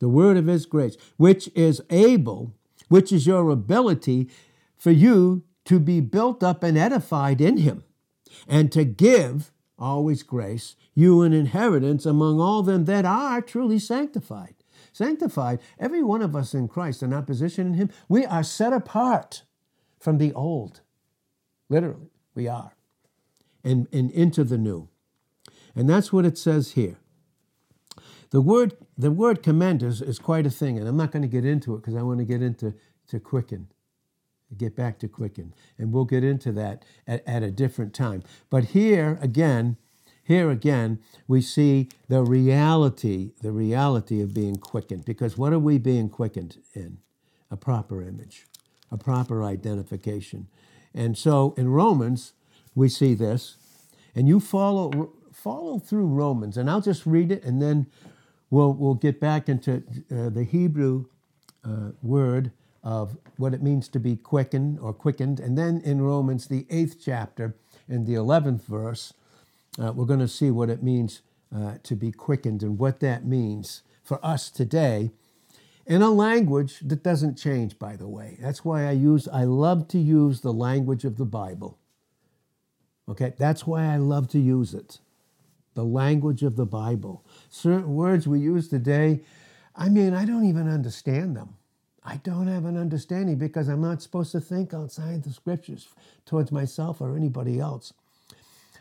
[0.00, 2.54] The word of his grace, which is able,
[2.88, 4.28] which is your ability
[4.76, 7.84] for you to be built up and edified in him,
[8.46, 14.54] and to give, always grace, you an inheritance among all them that are truly sanctified.
[14.92, 18.72] Sanctified, every one of us in Christ, in our position in him, we are set
[18.72, 19.42] apart
[19.98, 20.80] from the old
[21.68, 22.72] Literally, we are.
[23.64, 24.88] And, and into the new.
[25.74, 26.98] And that's what it says here.
[28.30, 31.28] The word, the word commend is, is quite a thing, and I'm not going to
[31.28, 32.74] get into it because I want to get into
[33.08, 33.68] to quicken,
[34.56, 35.54] get back to quicken.
[35.78, 38.22] And we'll get into that at, at a different time.
[38.50, 39.76] But here again,
[40.22, 45.04] here again, we see the reality, the reality of being quickened.
[45.04, 46.98] Because what are we being quickened in?
[47.48, 48.46] A proper image,
[48.90, 50.48] a proper identification.
[50.92, 52.32] And so in Romans,
[52.74, 53.56] we see this.
[54.16, 57.86] And you follow follow through Romans, and I'll just read it, and then
[58.50, 61.06] we'll we'll get back into uh, the Hebrew
[61.64, 66.46] uh, word of what it means to be quickened or quickened, and then in Romans,
[66.46, 67.56] the eighth chapter,
[67.88, 69.12] in the eleventh verse,
[69.78, 71.22] uh, we're going to see what it means
[71.54, 75.10] uh, to be quickened and what that means for us today
[75.86, 78.38] in a language that doesn't change, by the way.
[78.40, 81.78] That's why I use, I love to use the language of the Bible.
[83.08, 84.98] Okay, that's why I love to use it.
[85.74, 87.24] The language of the Bible.
[87.50, 89.20] Certain words we use today,
[89.74, 91.56] I mean, I don't even understand them.
[92.04, 95.88] I don't have an understanding because I'm not supposed to think outside the scriptures
[96.24, 97.92] towards myself or anybody else.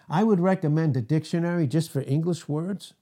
[0.07, 2.93] I would recommend a dictionary just for English words,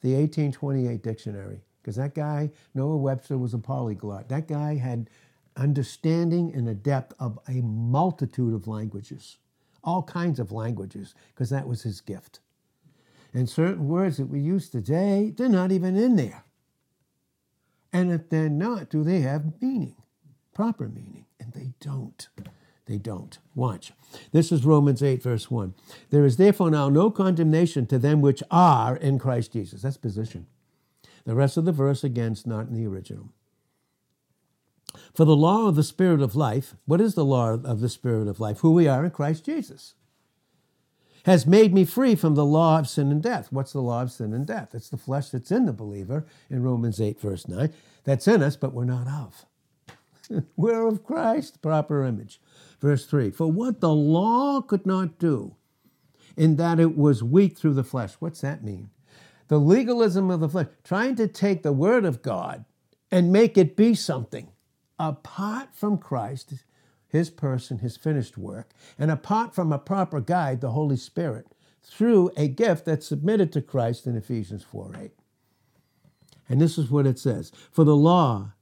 [0.00, 4.28] the 1828 dictionary because that guy, Noah Webster, was a polyglot.
[4.28, 5.08] That guy had
[5.56, 9.36] understanding and a depth of a multitude of languages,
[9.84, 12.40] all kinds of languages, because that was his gift.
[13.36, 16.44] And certain words that we use today, they're not even in there.
[17.92, 19.96] And if they're not, do they have meaning,
[20.54, 21.26] proper meaning?
[21.38, 22.28] And they don't.
[22.86, 23.38] They don't.
[23.54, 23.92] Watch.
[24.32, 25.74] This is Romans 8, verse 1.
[26.08, 29.82] There is therefore now no condemnation to them which are in Christ Jesus.
[29.82, 30.46] That's position.
[31.26, 33.34] The rest of the verse, again, is not in the original.
[35.12, 38.28] For the law of the Spirit of life, what is the law of the Spirit
[38.28, 38.60] of life?
[38.60, 39.94] Who we are in Christ Jesus.
[41.26, 43.48] Has made me free from the law of sin and death.
[43.50, 44.74] What's the law of sin and death?
[44.74, 47.72] It's the flesh that's in the believer in Romans 8, verse 9.
[48.04, 50.44] That's in us, but we're not of.
[50.56, 52.40] we're of Christ, proper image.
[52.80, 55.56] Verse 3 For what the law could not do,
[56.36, 58.14] in that it was weak through the flesh.
[58.18, 58.90] What's that mean?
[59.48, 62.64] the legalism of the flesh, trying to take the word of God
[63.10, 64.48] and make it be something
[64.98, 66.64] apart from Christ,
[67.16, 71.46] his person, his finished work, and apart from a proper guide, the Holy Spirit,
[71.82, 75.10] through a gift that's submitted to Christ in Ephesians 4 8.
[76.48, 78.52] And this is what it says For the law,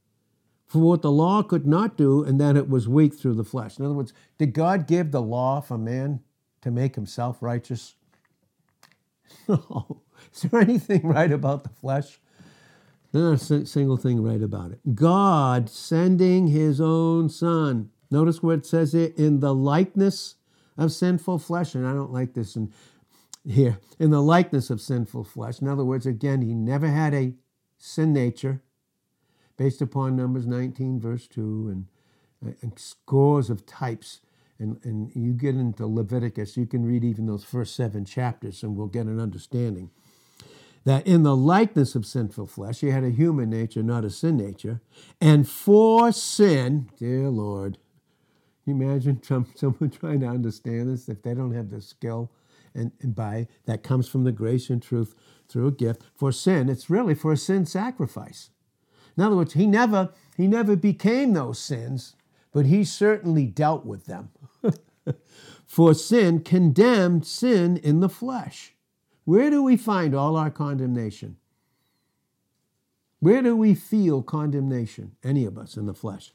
[0.66, 3.78] for what the law could not do, and that it was weak through the flesh.
[3.78, 6.20] In other words, did God give the law for man
[6.62, 7.94] to make himself righteous?
[9.48, 10.00] No.
[10.32, 12.20] Is there anything right about the flesh?
[13.12, 14.94] There's not a single thing right about it.
[14.94, 17.90] God sending his own son.
[18.14, 20.36] Notice where it says it in the likeness
[20.78, 21.74] of sinful flesh.
[21.74, 22.72] And I don't like this in,
[23.44, 23.80] here.
[23.98, 25.60] In the likeness of sinful flesh.
[25.60, 27.34] In other words, again, he never had a
[27.76, 28.62] sin nature
[29.56, 31.86] based upon Numbers 19, verse 2, and,
[32.46, 34.20] uh, and scores of types.
[34.60, 38.76] And, and you get into Leviticus, you can read even those first seven chapters, and
[38.76, 39.90] we'll get an understanding
[40.84, 44.36] that in the likeness of sinful flesh, he had a human nature, not a sin
[44.36, 44.80] nature.
[45.20, 47.78] And for sin, dear Lord,
[48.64, 52.30] you imagine some, someone trying to understand this if they don't have the skill
[52.74, 55.14] and, and by that comes from the grace and truth
[55.48, 56.68] through a gift for sin.
[56.68, 58.50] It's really for a sin sacrifice.
[59.16, 62.16] In other words he never he never became those sins
[62.54, 64.30] but he certainly dealt with them.
[65.66, 68.74] For sin condemned sin in the flesh.
[69.24, 71.36] Where do we find all our condemnation?
[73.18, 76.32] Where do we feel condemnation any of us in the flesh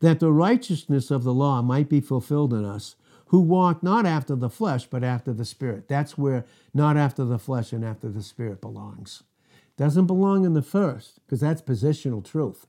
[0.00, 2.96] that the righteousness of the law might be fulfilled in us
[3.30, 5.86] who walk not after the flesh, but after the Spirit.
[5.86, 9.22] That's where not after the flesh and after the Spirit belongs.
[9.76, 12.66] Doesn't belong in the first, because that's positional truth,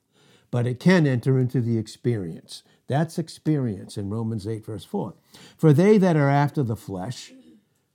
[0.51, 2.61] but it can enter into the experience.
[2.87, 5.15] That's experience in Romans 8, verse 4.
[5.57, 7.33] For they that are after the flesh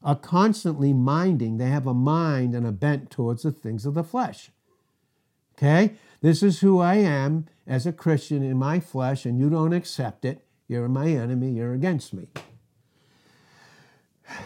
[0.03, 4.05] are constantly minding, they have a mind and a bent towards the things of the
[4.05, 4.51] flesh.
[5.59, 5.95] Okay?
[6.21, 10.25] This is who I am as a Christian in my flesh, and you don't accept
[10.25, 10.45] it.
[10.69, 12.29] You're my enemy, you're against me.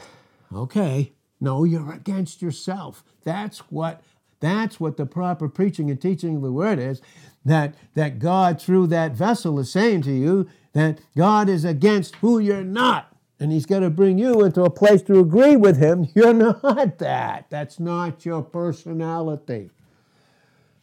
[0.53, 3.05] Okay, no, you're against yourself.
[3.23, 4.03] That's what
[4.41, 7.01] that's what the proper preaching and teaching of the word is.
[7.45, 12.41] That that God through that vessel is saying to you that God is against who
[12.41, 13.17] you're not.
[13.39, 16.09] And he's going to bring you into a place to agree with him.
[16.15, 17.47] You're not that.
[17.49, 19.71] That's not your personality.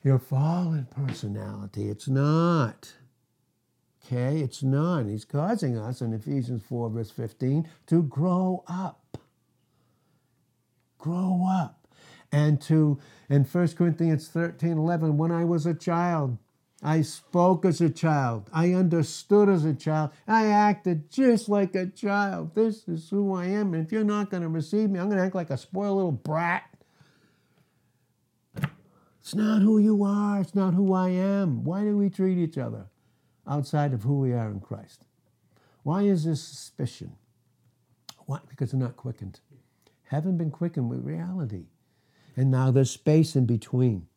[0.04, 1.90] Your fallen personality.
[1.90, 2.94] It's not.
[4.06, 5.08] Okay, it's not.
[5.08, 9.08] He's causing us in Ephesians 4, verse 15, to grow up
[10.98, 11.88] grow up.
[12.32, 16.38] And to, in 1 Corinthians 13 11, when I was a child,
[16.84, 18.50] I spoke as a child.
[18.54, 20.12] I understood as a child.
[20.28, 22.54] I acted just like a child.
[22.54, 23.74] This is who I am.
[23.74, 25.96] And if you're not going to receive me, I'm going to act like a spoiled
[25.96, 26.64] little brat.
[29.28, 30.40] It's not who you are.
[30.40, 31.66] It's not who I am.
[31.66, 32.86] Why do we treat each other
[33.46, 35.04] outside of who we are in Christ?
[35.84, 37.18] Why is this suspicion?
[38.26, 38.40] Why?
[38.48, 39.42] Because they're not quickened
[40.08, 41.66] haven't been quickened with reality.
[42.36, 44.08] And now there's space in between.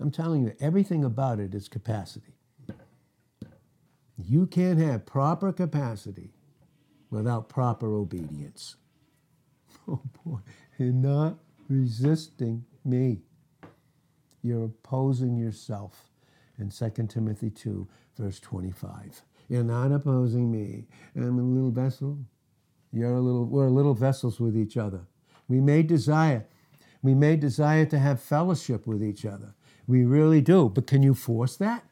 [0.00, 2.32] I'm telling you, everything about it is capacity.
[4.16, 6.30] You can't have proper capacity
[7.10, 8.76] without proper obedience.
[9.86, 10.38] Oh boy,
[10.78, 11.36] you're not
[11.68, 13.20] resisting me.
[14.44, 16.10] You're opposing yourself
[16.58, 19.22] in 2 Timothy 2, verse 25.
[19.48, 20.84] You're not opposing me.
[21.16, 22.18] I'm a little vessel.
[22.92, 25.00] You're a little, we're little vessels with each other.
[25.48, 26.46] We may desire.
[27.02, 29.54] We may desire to have fellowship with each other.
[29.86, 30.68] We really do.
[30.68, 31.84] But can you force that?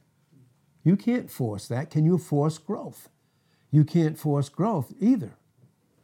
[0.85, 1.89] You can't force that.
[1.91, 3.09] Can you force growth?
[3.71, 5.33] You can't force growth either.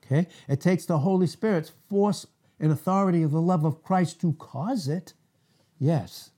[0.05, 0.29] Okay?
[0.49, 2.27] It takes the Holy Spirit's force
[2.59, 5.13] and authority of the love of Christ to cause it.
[5.79, 6.31] Yes.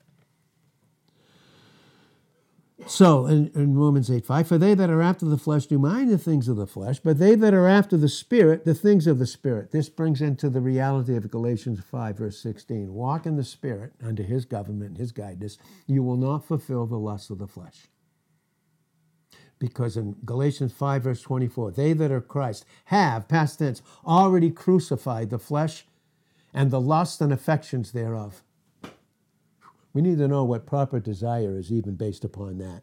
[2.87, 6.11] So in, in, Romans 8 5, for they that are after the flesh do mind
[6.11, 9.19] the things of the flesh, but they that are after the Spirit, the things of
[9.19, 9.71] the Spirit.
[9.71, 12.93] This brings into the reality of Galatians 5, verse 16.
[12.93, 15.59] Walk in the Spirit under his government, his guidance.
[15.87, 17.88] You will not fulfill the lusts of the flesh.
[19.59, 25.31] Because in Galatians 5, verse 24, they that are Christ have, past tense, already crucified
[25.31, 25.85] the flesh
[26.55, 28.43] and the lusts and affections thereof.
[29.92, 32.83] We need to know what proper desire is, even based upon that.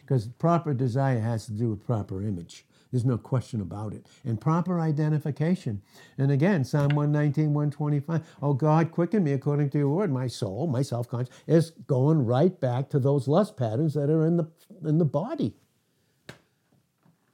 [0.00, 2.64] Because proper desire has to do with proper image.
[2.90, 4.06] There's no question about it.
[4.24, 5.82] And proper identification.
[6.16, 8.22] And again, Psalm 119, 125.
[8.40, 10.10] Oh God, quicken me according to your word.
[10.10, 14.38] My soul, my self-conscious, is going right back to those lust patterns that are in
[14.38, 14.50] the
[14.84, 15.54] in the body.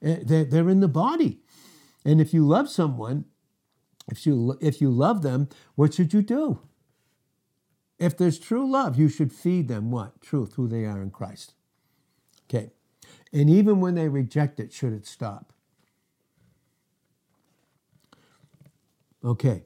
[0.02, 1.40] Eh, they're in the body.
[2.04, 3.24] And if you love someone,
[4.10, 6.60] if you if you love them, what should you do?
[8.04, 10.20] If there's true love, you should feed them what?
[10.20, 11.54] Truth, who they are in Christ.
[12.46, 12.70] Okay.
[13.32, 15.54] And even when they reject it, should it stop?
[19.24, 19.62] Okay.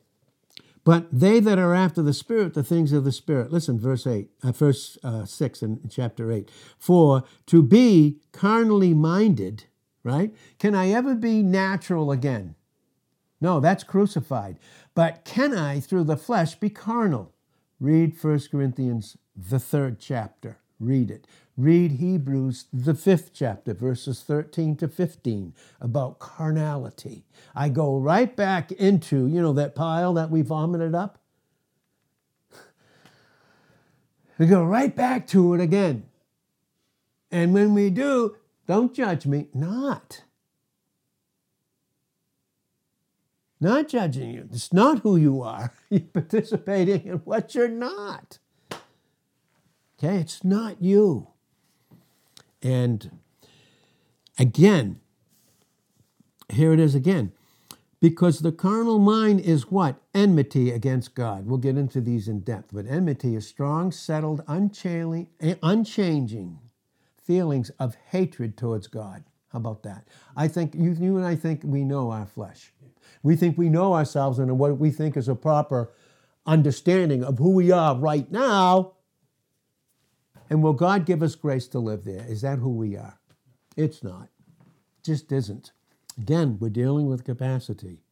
[0.84, 3.50] But they that are after the Spirit, the things of the Spirit.
[3.50, 6.48] Listen, verse 8, uh, verse uh, 6 in chapter 8.
[6.78, 9.64] For to be carnally minded,
[10.04, 10.32] right?
[10.60, 12.54] Can I ever be natural again?
[13.40, 14.60] No, that's crucified.
[14.94, 17.34] But can I, through the flesh, be carnal?
[17.80, 20.58] Read 1 Corinthians, the third chapter.
[20.80, 21.26] Read it.
[21.56, 27.24] Read Hebrews, the fifth chapter, verses 13 to 15, about carnality.
[27.54, 31.18] I go right back into, you know, that pile that we vomited up.
[34.38, 36.04] We go right back to it again.
[37.30, 40.22] And when we do, don't judge me, not.
[43.60, 44.48] Not judging you.
[44.52, 45.72] It's not who you are.
[45.90, 48.38] You're participating in what you're not.
[49.98, 51.28] Okay, it's not you.
[52.62, 53.18] And
[54.38, 55.00] again,
[56.50, 57.32] here it is again.
[58.00, 60.00] Because the carnal mind is what?
[60.14, 61.46] Enmity against God.
[61.46, 65.26] We'll get into these in depth, but enmity is strong, settled, unchanging,
[67.16, 69.24] feelings of hatred towards God.
[69.48, 70.06] How about that?
[70.36, 72.72] I think you, you and I think we know our flesh.
[73.22, 75.90] We think we know ourselves and what we think is a proper
[76.46, 78.92] understanding of who we are right now.
[80.50, 82.24] And will God give us grace to live there?
[82.28, 83.18] Is that who we are?
[83.76, 84.28] It's not.
[85.02, 85.72] Just isn't.
[86.18, 88.02] Again, we're dealing with capacity.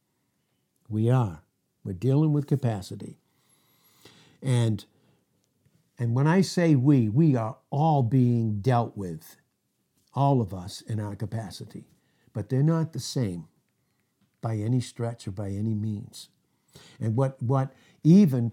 [0.89, 1.43] We are.
[1.83, 3.17] We're dealing with capacity.
[4.41, 4.85] And
[5.99, 9.37] and when I say we, we are all being dealt with,
[10.17, 11.85] all of us in our capacity.
[12.33, 13.47] But they're not the same
[14.41, 16.29] by any stretch or by any means.
[16.99, 17.71] And what what
[18.03, 18.51] even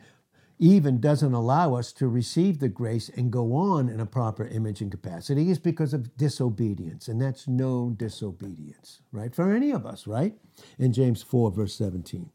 [0.59, 4.81] even doesn't allow us to receive the grace and go on in a proper image
[4.81, 7.09] and capacity is because of disobedience.
[7.09, 9.35] And that's no disobedience, right?
[9.35, 10.35] For any of us, right?
[10.79, 12.31] In James 4, verse 17.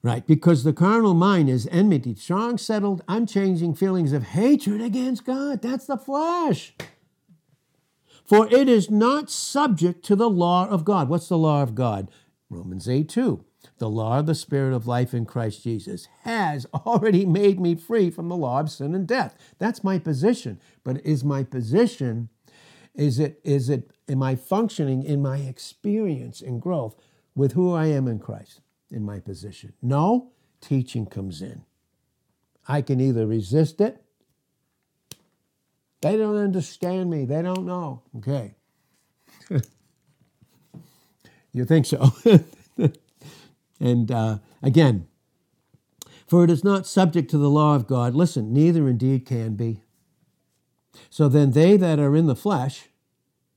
[0.00, 5.60] Right, because the carnal mind is enmity, strong, settled, unchanging feelings of hatred against God.
[5.60, 6.74] That's the flesh.
[8.28, 11.08] For it is not subject to the law of God.
[11.08, 12.10] What's the law of God?
[12.50, 13.44] Romans 8 2
[13.78, 18.10] the law of the Spirit of life in Christ Jesus has already made me free
[18.10, 19.34] from the law of sin and death.
[19.58, 20.60] That's my position.
[20.84, 22.28] But is my position,
[22.94, 26.96] is it, is it, am I functioning in my experience and growth
[27.34, 28.60] with who I am in Christ
[28.90, 29.72] in my position?
[29.82, 31.64] No, teaching comes in.
[32.66, 34.02] I can either resist it,
[36.00, 38.02] they don't understand me, they don't know.
[38.18, 38.54] Okay.
[41.52, 42.12] you think so?
[43.80, 45.06] And uh, again,
[46.26, 48.14] for it is not subject to the law of God.
[48.14, 49.82] Listen, neither indeed can be.
[51.10, 52.88] So then they that are in the flesh,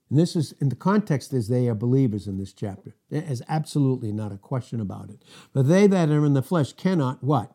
[0.09, 2.95] and this is in the context is they are believers in this chapter.
[3.09, 5.23] There is absolutely not a question about it.
[5.53, 7.51] But they that are in the flesh cannot what?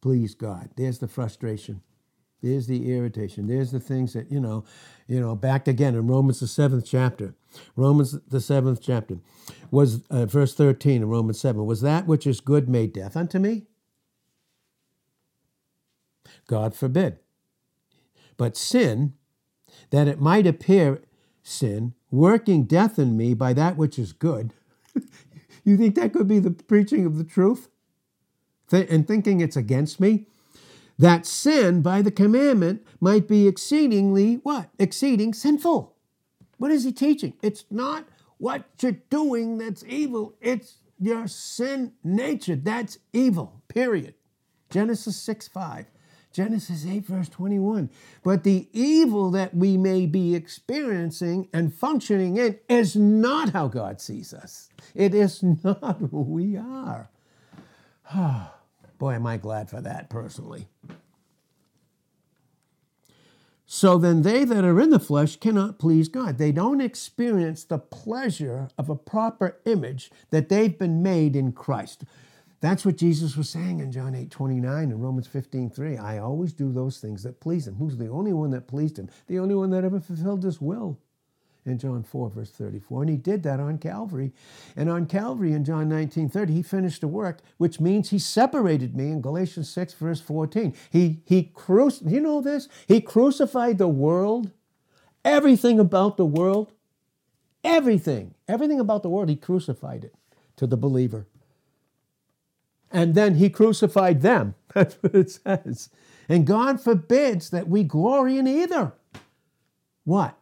[0.00, 0.70] Please God.
[0.76, 1.82] There's the frustration.
[2.42, 3.46] There's the irritation.
[3.46, 4.64] There's the things that, you know,
[5.08, 7.34] you know, back again in Romans the seventh chapter.
[7.76, 9.18] Romans the seventh chapter
[9.70, 13.38] was uh, verse 13 in Romans 7 was that which is good made death unto
[13.38, 13.66] me?
[16.46, 17.18] God forbid.
[18.36, 19.14] But sin,
[19.90, 21.02] that it might appear
[21.42, 24.52] sin, working death in me by that which is good.
[25.64, 27.68] you think that could be the preaching of the truth?
[28.68, 30.26] Th- and thinking it's against me?
[30.98, 34.70] That sin by the commandment might be exceedingly what?
[34.78, 35.94] Exceeding sinful.
[36.56, 37.34] What is he teaching?
[37.42, 38.06] It's not
[38.38, 42.56] what you're doing that's evil, it's your sin nature.
[42.56, 44.14] That's evil, period.
[44.70, 45.86] Genesis 6 5.
[46.32, 47.88] Genesis 8, verse 21.
[48.22, 54.02] But the evil that we may be experiencing and functioning in is not how God
[54.02, 54.68] sees us.
[54.94, 57.10] It is not who we are.
[58.08, 58.55] Ah.
[58.98, 60.68] Boy, am I glad for that personally.
[63.66, 66.38] So then they that are in the flesh cannot please God.
[66.38, 72.04] They don't experience the pleasure of a proper image that they've been made in Christ.
[72.60, 75.96] That's what Jesus was saying in John 8 29 and Romans 15 3.
[75.96, 77.74] I always do those things that please him.
[77.74, 79.10] Who's the only one that pleased him?
[79.26, 80.98] The only one that ever fulfilled his will
[81.66, 83.02] in John 4, verse 34.
[83.02, 84.32] And he did that on Calvary.
[84.76, 88.96] And on Calvary in John 19, 30, he finished the work, which means he separated
[88.96, 90.74] me in Galatians 6, verse 14.
[90.90, 92.68] He, he cruci- you know this?
[92.86, 94.50] He crucified the world,
[95.24, 96.72] everything about the world,
[97.64, 100.14] everything, everything about the world, he crucified it
[100.56, 101.26] to the believer.
[102.90, 104.54] And then he crucified them.
[104.74, 105.90] That's what it says.
[106.28, 108.92] And God forbids that we glory in either.
[110.04, 110.38] What?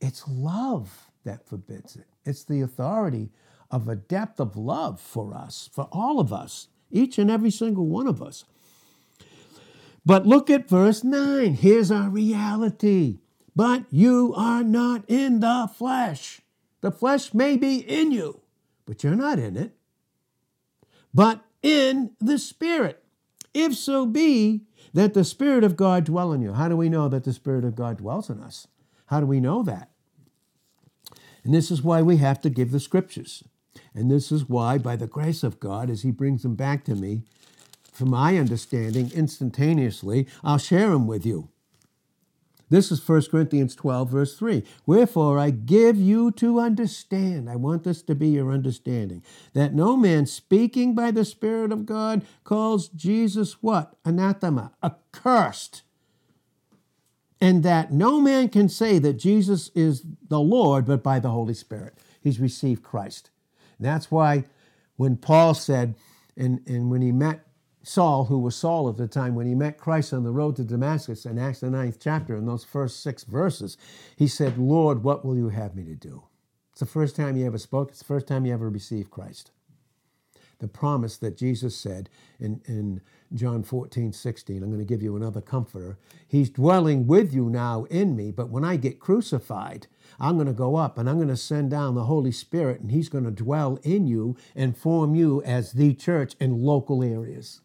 [0.00, 2.06] It's love that forbids it.
[2.24, 3.30] It's the authority
[3.70, 7.86] of a depth of love for us, for all of us, each and every single
[7.86, 8.44] one of us.
[10.04, 11.54] But look at verse 9.
[11.54, 13.18] Here's our reality.
[13.56, 16.42] But you are not in the flesh.
[16.80, 18.40] The flesh may be in you,
[18.84, 19.72] but you're not in it.
[21.12, 23.02] But in the Spirit.
[23.54, 26.52] If so be that the Spirit of God dwell in you.
[26.52, 28.68] How do we know that the Spirit of God dwells in us?
[29.06, 29.90] How do we know that?
[31.44, 33.44] And this is why we have to give the scriptures.
[33.94, 36.94] And this is why, by the grace of God, as He brings them back to
[36.94, 37.22] me,
[37.92, 41.48] from my understanding, instantaneously, I'll share them with you.
[42.68, 44.64] This is 1 Corinthians 12, verse 3.
[44.86, 49.96] Wherefore I give you to understand, I want this to be your understanding, that no
[49.96, 53.94] man speaking by the Spirit of God calls Jesus what?
[54.04, 55.82] Anathema, accursed
[57.40, 61.54] and that no man can say that Jesus is the Lord but by the Holy
[61.54, 61.94] Spirit.
[62.20, 63.30] he's received Christ.
[63.78, 64.44] And that's why
[64.96, 65.94] when Paul said,
[66.36, 67.46] and, and when he met
[67.82, 70.64] Saul, who was Saul at the time, when he met Christ on the road to
[70.64, 73.76] Damascus in Acts the ninth chapter, in those first six verses,
[74.16, 76.24] he said, Lord, what will you have me to do?
[76.72, 79.52] It's the first time he ever spoke, it's the first time he ever received Christ.
[80.58, 82.08] The promise that Jesus said
[82.40, 83.02] in, in
[83.34, 85.98] John 14, 16, I'm going to give you another comforter.
[86.26, 89.86] He's dwelling with you now in me, but when I get crucified,
[90.18, 92.90] I'm going to go up and I'm going to send down the Holy Spirit, and
[92.90, 97.60] He's going to dwell in you and form you as the church in local areas.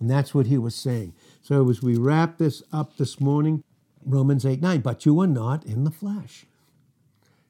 [0.00, 1.12] And that's what he was saying.
[1.42, 3.62] So as we wrap this up this morning,
[4.04, 6.46] Romans 8 9, but you are not in the flesh.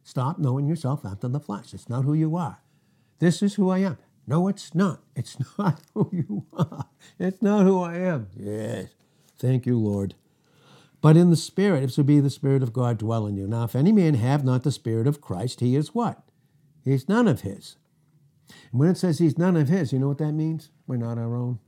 [0.03, 1.73] Stop knowing yourself after the flesh.
[1.73, 2.59] It's not who you are.
[3.21, 3.99] This is who I am.
[4.27, 5.03] No, it's not.
[5.15, 6.87] It's not who you are.
[7.19, 8.29] It's not who I am.
[8.37, 8.89] Yes.
[9.39, 10.15] Thank you, Lord.
[11.01, 13.47] But in the Spirit, if so be the Spirit of God dwell in you.
[13.47, 16.23] Now, if any man have not the Spirit of Christ, he is what?
[16.85, 17.77] He's none of his.
[18.71, 20.71] And when it says he's none of his, you know what that means?
[20.87, 21.59] We're not our own.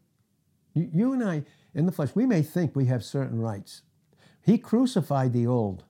[0.74, 1.44] You, you and I,
[1.74, 3.82] in the flesh, we may think we have certain rights.
[4.42, 5.84] He crucified the old.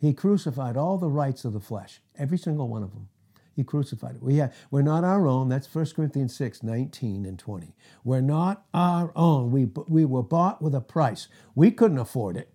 [0.00, 3.08] He crucified all the rights of the flesh, every single one of them.
[3.54, 4.22] He crucified it.
[4.22, 5.48] We have, we're not our own.
[5.48, 7.74] That's 1 Corinthians 6, 19 and 20.
[8.04, 9.50] We're not our own.
[9.50, 11.28] We, we were bought with a price.
[11.54, 12.50] We couldn't afford it.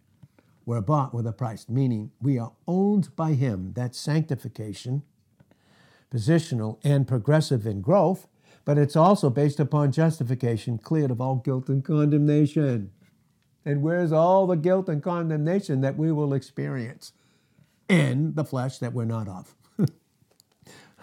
[0.66, 3.74] We're bought with a price, meaning we are owned by Him.
[3.74, 5.04] That's sanctification,
[6.12, 8.28] positional and progressive in growth
[8.68, 12.92] but it's also based upon justification, cleared of all guilt and condemnation.
[13.64, 17.14] And where's all the guilt and condemnation that we will experience
[17.88, 19.56] in the flesh that we're not of?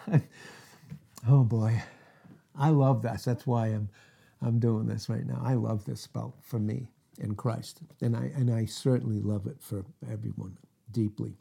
[1.29, 1.83] oh boy,
[2.57, 3.25] I love this.
[3.25, 3.89] That's why I'm,
[4.43, 5.41] I'm doing this right now.
[5.43, 6.89] I love this about for me
[7.19, 10.59] in Christ, and I and I certainly love it for everyone
[10.91, 11.37] deeply.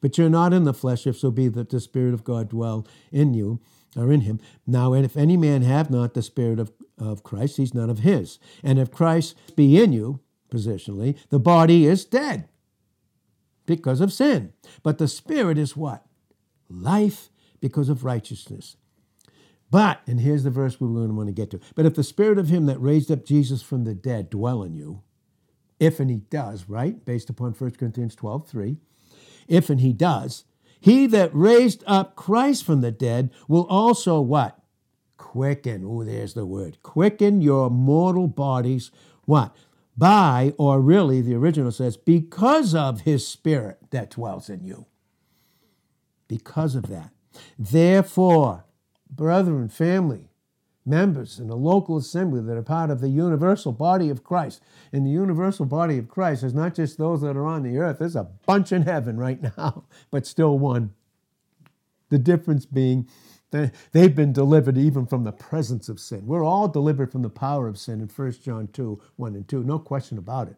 [0.00, 2.86] But you're not in the flesh, if so be that the Spirit of God dwell
[3.10, 3.60] in you
[3.96, 4.40] are in him.
[4.66, 8.00] Now, and if any man have not the Spirit of, of Christ, he's none of
[8.00, 8.38] his.
[8.62, 12.48] And if Christ be in you, positionally, the body is dead
[13.66, 14.52] because of sin.
[14.82, 16.04] But the Spirit is what?
[16.68, 17.30] Life
[17.62, 18.76] because of righteousness.
[19.70, 21.60] But, and here's the verse we're going to want to get to.
[21.74, 24.74] But if the Spirit of him that raised up Jesus from the dead dwell in
[24.74, 25.02] you,
[25.80, 27.02] if and he does, right?
[27.06, 28.76] Based upon 1 Corinthians 12, 3.
[29.48, 30.44] If and he does,
[30.78, 34.58] he that raised up Christ from the dead will also what?
[35.16, 35.84] Quicken.
[35.86, 36.82] Oh, there's the word.
[36.82, 38.90] Quicken your mortal bodies.
[39.24, 39.56] What?
[39.96, 44.86] By, or really, the original says, because of his spirit that dwells in you.
[46.28, 47.12] Because of that.
[47.58, 48.64] Therefore,
[49.10, 50.28] brethren, family,
[50.84, 54.60] members in the local assembly that are part of the universal body of Christ.
[54.92, 57.98] And the universal body of Christ is not just those that are on the earth,
[57.98, 60.92] there's a bunch in heaven right now, but still one.
[62.08, 63.08] The difference being
[63.52, 66.26] that they've been delivered even from the presence of sin.
[66.26, 69.62] We're all delivered from the power of sin in 1 John 2 1 and 2,
[69.62, 70.56] no question about it.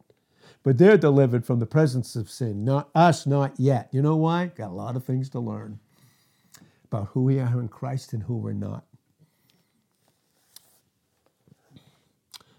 [0.62, 3.88] But they're delivered from the presence of sin, not us, not yet.
[3.92, 4.46] You know why?
[4.46, 5.78] Got a lot of things to learn
[6.94, 8.84] about who we are in Christ and who we're not.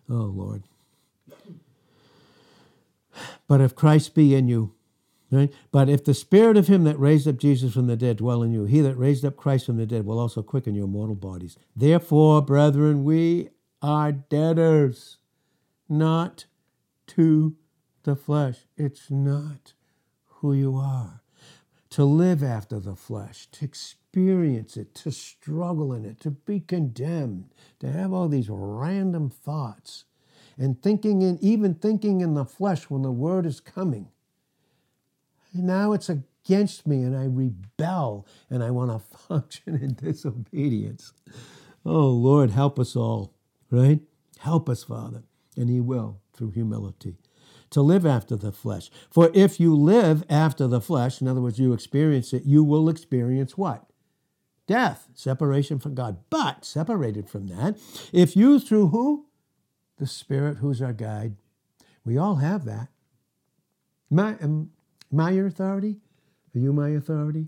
[0.10, 0.64] Oh, Lord.
[3.48, 4.74] But if Christ be in you,
[5.32, 5.54] right?
[5.72, 8.52] But if the spirit of him that raised up Jesus from the dead dwell in
[8.52, 11.58] you, he that raised up Christ from the dead will also quicken your mortal bodies.
[11.76, 13.50] Therefore, brethren, we
[13.82, 15.18] are debtors,
[15.88, 16.46] not
[17.08, 17.56] to
[18.04, 18.68] the flesh.
[18.76, 19.74] It's not
[20.26, 21.22] who you are.
[21.96, 27.54] To live after the flesh, to experience it, to struggle in it, to be condemned,
[27.80, 30.04] to have all these random thoughts,
[30.58, 34.10] and thinking in even thinking in the flesh when the word is coming.
[35.54, 41.14] And now it's against me, and I rebel, and I want to function in disobedience.
[41.86, 43.34] Oh Lord, help us all,
[43.72, 44.02] right?
[44.40, 45.24] Help us, Father,
[45.56, 47.16] and He will through humility
[47.72, 48.90] to live after the flesh.
[49.10, 52.90] For if you live after the flesh, in other words, you experience it, you will
[52.90, 53.86] experience what?
[54.68, 56.18] death, separation from God.
[56.30, 57.78] But separated from that,
[58.12, 59.28] if you through who?
[59.98, 61.36] The Spirit who's our guide.
[62.04, 62.90] We all have that.
[64.12, 64.72] Am I, am,
[65.12, 65.98] am I your authority?
[66.54, 67.48] Are you my authority?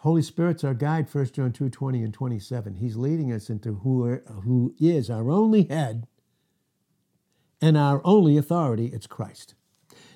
[0.00, 2.74] Holy Spirit's our guide, 1 John 2 20 and 27.
[2.74, 6.06] He's leading us into who, are, who is our only head
[7.64, 8.88] and our only authority.
[8.92, 9.54] It's Christ.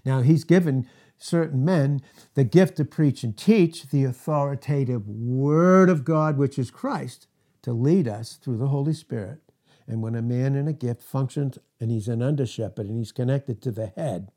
[0.05, 0.87] Now, He's given
[1.19, 2.03] certain men
[2.35, 7.27] the gift to preach and teach the authoritative Word of God, which is Christ,
[7.63, 9.41] to lead us through the Holy Spirit.
[9.89, 13.13] And when a man in a gift functions and he's an under shepherd and he's
[13.13, 14.31] connected to the head,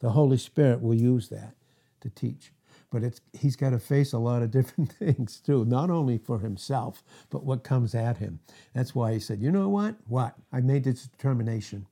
[0.00, 1.54] the Holy Spirit will use that
[2.00, 2.52] to teach.
[2.90, 6.40] but it's he's got to face a lot of different things too, not only for
[6.40, 8.40] himself, but what comes at him.
[8.74, 9.96] That's why he said, "You know what?
[10.08, 10.36] What?
[10.52, 11.86] I made this determination."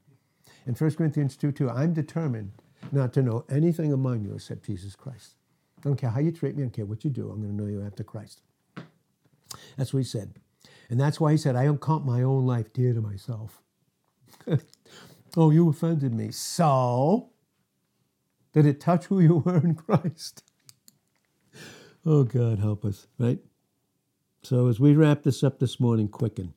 [0.66, 2.52] In 1 Corinthians 2 2, I'm determined
[2.92, 5.36] not to know anything among you except Jesus Christ.
[5.78, 7.56] I don't care how you treat me, I don't care what you do, I'm going
[7.56, 8.40] to know you after Christ.
[9.76, 10.34] That's what he said.
[10.88, 13.62] And that's why he said, I don't count my own life dear to myself.
[15.36, 16.30] oh, you offended me.
[16.30, 17.30] So,
[18.52, 20.42] did it touch who you were in Christ?
[22.06, 23.38] Oh, God, help us, right?
[24.42, 26.52] So, as we wrap this up this morning, quicken.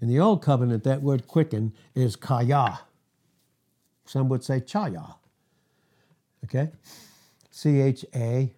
[0.00, 2.78] In the Old Covenant, that word quicken is kaya.
[4.08, 5.16] Some would say chaya.
[6.44, 6.70] Okay?
[7.50, 8.54] C H A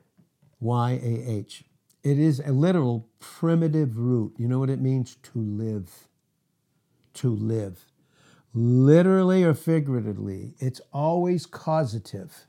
[0.61, 1.65] Y A H.
[2.05, 4.35] It is a literal primitive root.
[4.39, 5.17] You know what it means?
[5.17, 6.09] To live.
[7.15, 7.85] To live.
[8.55, 12.47] Literally or figuratively, it's always causative.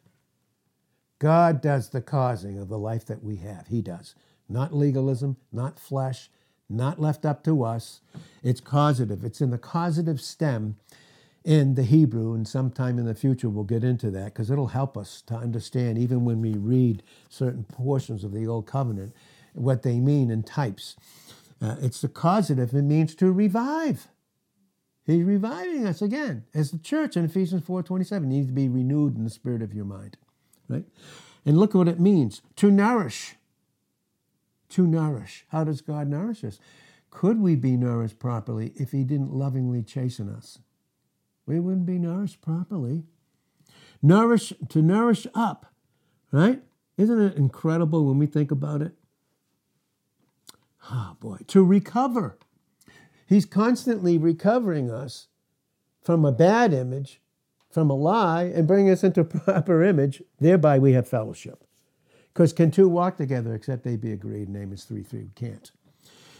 [1.17, 3.67] God does the causing of the life that we have.
[3.67, 4.13] He does.
[4.47, 6.29] Not legalism, not flesh,
[6.69, 8.01] not left up to us.
[8.43, 9.23] It's causative.
[9.23, 10.77] It's in the causative stem
[11.43, 14.97] in the Hebrew, and sometime in the future we'll get into that because it'll help
[14.97, 19.13] us to understand, even when we read certain portions of the Old Covenant,
[19.53, 20.95] what they mean in types.
[21.61, 24.07] Uh, it's the causative, it means to revive.
[25.03, 26.45] He's reviving us again.
[26.53, 29.85] As the church in Ephesians 4.27 needs to be renewed in the spirit of your
[29.85, 30.17] mind.
[30.69, 30.85] Right?
[31.45, 32.41] And look what it means.
[32.57, 33.35] To nourish.
[34.69, 35.45] To nourish.
[35.49, 36.59] How does God nourish us?
[37.09, 40.59] Could we be nourished properly if he didn't lovingly chasten us?
[41.51, 43.03] We wouldn't be nourished properly.
[44.01, 45.73] Nourish to nourish up,
[46.31, 46.63] right?
[46.95, 48.93] Isn't it incredible when we think about it?
[50.89, 52.37] Oh boy, to recover.
[53.27, 55.27] He's constantly recovering us
[56.01, 57.19] from a bad image,
[57.69, 60.23] from a lie, and bringing us into proper image.
[60.39, 61.65] Thereby we have fellowship.
[62.33, 64.55] Because can two walk together except they be agreed?
[64.55, 65.19] Amos 3 3.
[65.19, 65.69] We can't.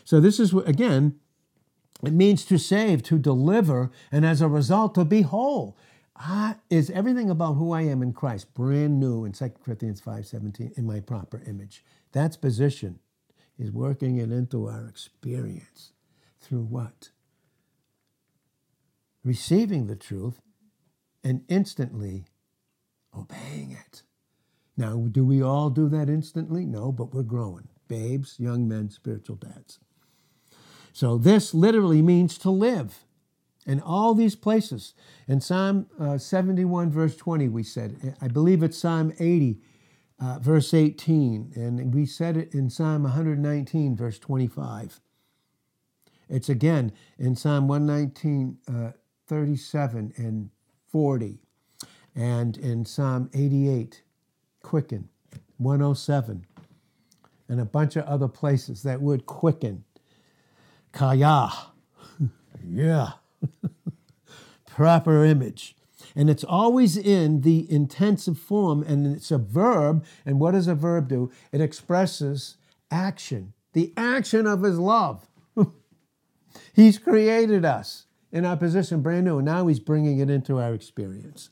[0.05, 1.19] So this is, again,
[2.03, 5.77] it means to save, to deliver, and as a result, to be whole.
[6.15, 10.77] I, is everything about who I am in Christ brand new in 2 Corinthians 5.17
[10.77, 11.83] in my proper image.
[12.11, 12.99] That's position.
[13.57, 15.93] He's working it into our experience.
[16.39, 17.09] Through what?
[19.23, 20.41] Receiving the truth
[21.23, 22.25] and instantly
[23.15, 24.03] obeying it.
[24.77, 26.65] Now, do we all do that instantly?
[26.65, 27.67] No, but we're growing.
[27.87, 29.79] Babes, young men, spiritual dads.
[30.93, 33.05] So this literally means to live.
[33.67, 34.95] In all these places.
[35.27, 39.59] In Psalm uh, 71, verse 20, we said, I believe it's Psalm 80,
[40.19, 44.99] uh, verse 18, and we said it in Psalm 119, verse 25.
[46.27, 48.91] It's again in Psalm 119, uh,
[49.27, 50.49] 37 and
[50.87, 51.39] 40,
[52.15, 54.01] and in Psalm 88,
[54.63, 55.07] quicken,
[55.57, 56.45] 107,
[57.47, 58.81] and a bunch of other places.
[58.83, 59.83] That word quicken,
[60.91, 61.49] kaya,
[62.65, 63.11] yeah,
[64.67, 65.75] proper image.
[66.15, 70.05] And it's always in the intensive form, and it's a verb.
[70.25, 71.31] And what does a verb do?
[71.51, 72.57] It expresses
[72.89, 75.27] action, the action of his love.
[76.73, 80.73] he's created us in our position brand new, and now he's bringing it into our
[80.73, 81.49] experience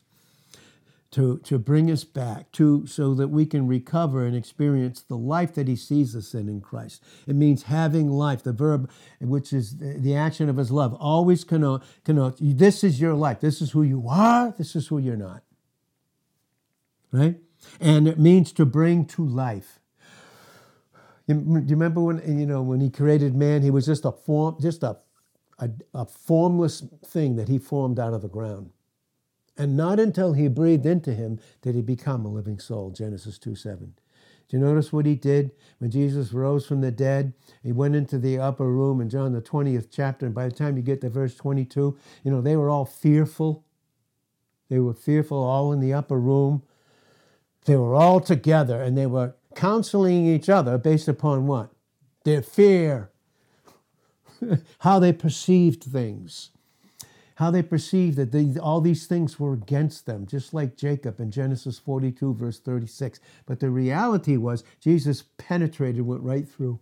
[1.11, 5.53] to, to bring us back to so that we can recover and experience the life
[5.55, 7.03] that he sees us in in Christ.
[7.27, 8.43] It means having life.
[8.43, 8.89] The verb,
[9.19, 13.39] which is the action of his love, always connote, connote this is your life.
[13.39, 14.53] This is who you are.
[14.55, 15.43] This is who you're not.
[17.11, 17.37] Right?
[17.79, 19.79] And it means to bring to life.
[21.25, 23.63] You, do you remember when you know when he created man?
[23.63, 24.97] He was just a form, just a,
[25.57, 28.71] a, a formless thing that he formed out of the ground.
[29.59, 33.55] And not until he breathed into him did he become a living soul, Genesis 2
[33.55, 33.93] 7.
[34.47, 37.33] Do you notice what he did when Jesus rose from the dead?
[37.61, 40.77] He went into the upper room in John the 20th chapter, and by the time
[40.77, 43.65] you get to verse 22, you know, they were all fearful.
[44.69, 46.63] They were fearful all in the upper room.
[47.65, 51.71] They were all together and they were counseling each other based upon what?
[52.23, 53.11] Their fear,
[54.79, 56.51] how they perceived things
[57.39, 61.31] how they perceived that they, all these things were against them, just like Jacob in
[61.31, 63.21] Genesis 42, verse 36.
[63.45, 66.81] But the reality was Jesus penetrated, went right through.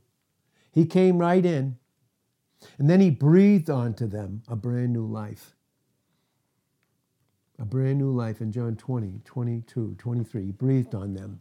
[0.71, 1.77] He came right in,
[2.79, 5.55] and then he breathed onto them a brand new life.
[7.59, 10.45] A brand new life in John 20, 22, 23.
[10.45, 11.39] He breathed on them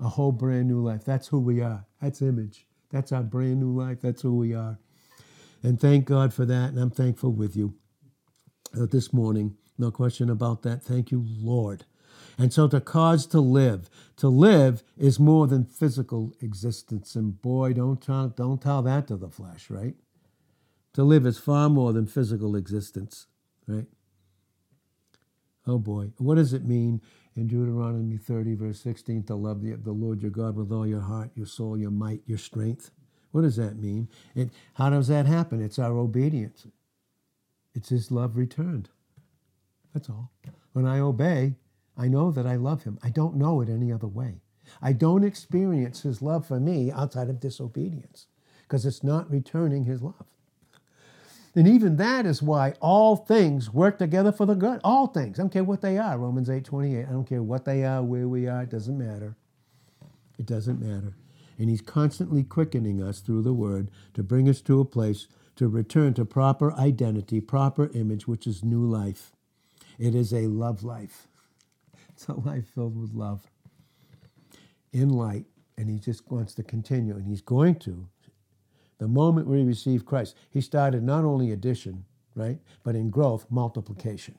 [0.00, 1.04] a whole brand new life.
[1.04, 1.84] That's who we are.
[2.02, 2.66] That's image.
[2.90, 4.00] That's our brand new life.
[4.00, 4.76] That's who we are.
[5.62, 7.76] And thank God for that, and I'm thankful with you
[8.74, 9.56] uh, this morning.
[9.78, 10.82] No question about that.
[10.82, 11.84] Thank you, Lord.
[12.38, 17.16] And so to cause to live, To live is more than physical existence.
[17.16, 19.94] And boy, don't tell, don't tell that to the flesh, right?
[20.94, 23.26] To live is far more than physical existence,
[23.68, 23.86] right?
[25.66, 27.02] Oh boy, what does it mean
[27.36, 31.02] in Deuteronomy 30, verse 16, to love the, the Lord your God with all your
[31.02, 32.90] heart, your soul, your might, your strength?
[33.32, 34.08] What does that mean?
[34.34, 35.62] It, how does that happen?
[35.62, 36.66] It's our obedience.
[37.76, 38.88] It's His love returned.
[39.94, 40.32] That's all.
[40.72, 41.54] When I obey,
[41.96, 42.98] I know that I love Him.
[43.02, 44.40] I don't know it any other way.
[44.82, 48.26] I don't experience His love for me outside of disobedience
[48.62, 50.26] because it's not returning His love.
[51.54, 54.80] And even that is why all things work together for the good.
[54.84, 55.38] All things.
[55.38, 56.18] I don't care what they are.
[56.18, 57.06] Romans 8 28.
[57.06, 58.62] I don't care what they are, where we are.
[58.62, 59.36] It doesn't matter.
[60.38, 61.14] It doesn't matter.
[61.58, 65.68] And He's constantly quickening us through the Word to bring us to a place to
[65.68, 69.32] return to proper identity, proper image, which is new life.
[69.98, 71.28] It is a love life.
[72.10, 73.46] It's a life filled with love
[74.92, 75.44] in light.
[75.76, 77.14] And He just wants to continue.
[77.14, 78.08] And He's going to
[78.98, 82.04] the moment we receive Christ, he started not only addition,
[82.34, 84.36] right, but in growth, multiplication.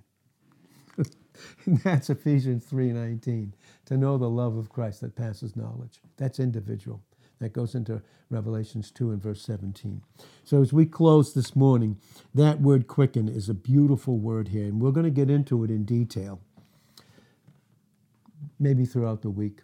[1.65, 3.53] and that's Ephesians 3:19,
[3.85, 6.01] to know the love of Christ that passes knowledge.
[6.17, 7.01] That's individual.
[7.39, 10.01] That goes into Revelations 2 and verse 17.
[10.43, 11.97] So as we close this morning,
[12.33, 15.69] that word quicken is a beautiful word here, and we're going to get into it
[15.69, 16.41] in detail,
[18.59, 19.61] maybe throughout the week,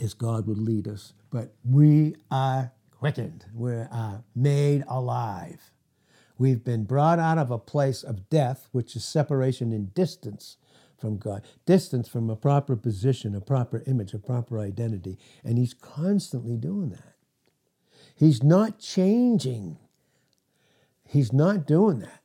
[0.00, 1.12] as God would lead us.
[1.30, 3.44] But we are quickened.
[3.52, 5.70] We're uh, made alive.
[6.38, 10.56] We've been brought out of a place of death, which is separation and distance
[10.98, 15.18] from God, distance from a proper position, a proper image, a proper identity.
[15.42, 17.14] And He's constantly doing that.
[18.14, 19.78] He's not changing.
[21.06, 22.20] He's not doing that.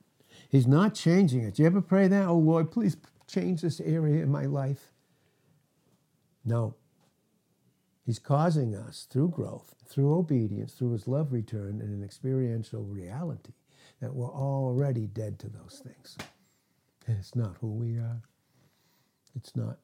[0.48, 1.54] He's not changing it.
[1.54, 2.26] Do you ever pray that?
[2.26, 2.96] Oh Lord, please
[3.26, 4.92] change this area in my life.
[6.44, 6.74] No.
[8.04, 13.52] He's causing us through growth, through obedience, through his love return, and an experiential reality
[14.00, 16.16] that we're already dead to those things.
[17.06, 18.22] And it's not who we are.
[19.36, 19.78] It's not.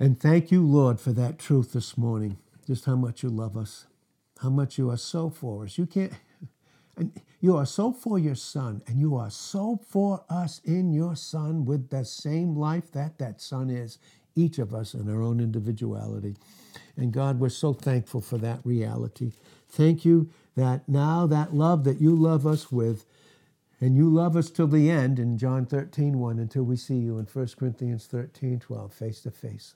[0.00, 2.38] And thank you, Lord, for that truth this morning.
[2.66, 3.86] Just how much you love us,
[4.42, 5.78] how much you are so for us.
[5.78, 6.12] You can't,
[6.96, 11.16] and you are so for your son, and you are so for us in your
[11.16, 13.98] son with the same life that that son is,
[14.36, 16.36] each of us in our own individuality.
[16.96, 19.32] And God, we're so thankful for that reality.
[19.68, 23.06] Thank you that now that love that you love us with,
[23.84, 27.18] and you love us till the end in John 13, 1, until we see you
[27.18, 29.74] in 1 Corinthians 13, 12, face to face.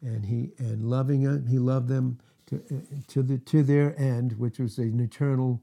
[0.00, 2.78] And he and loving them, he loved them to, uh,
[3.08, 5.60] to, the, to their end, which was an eternal,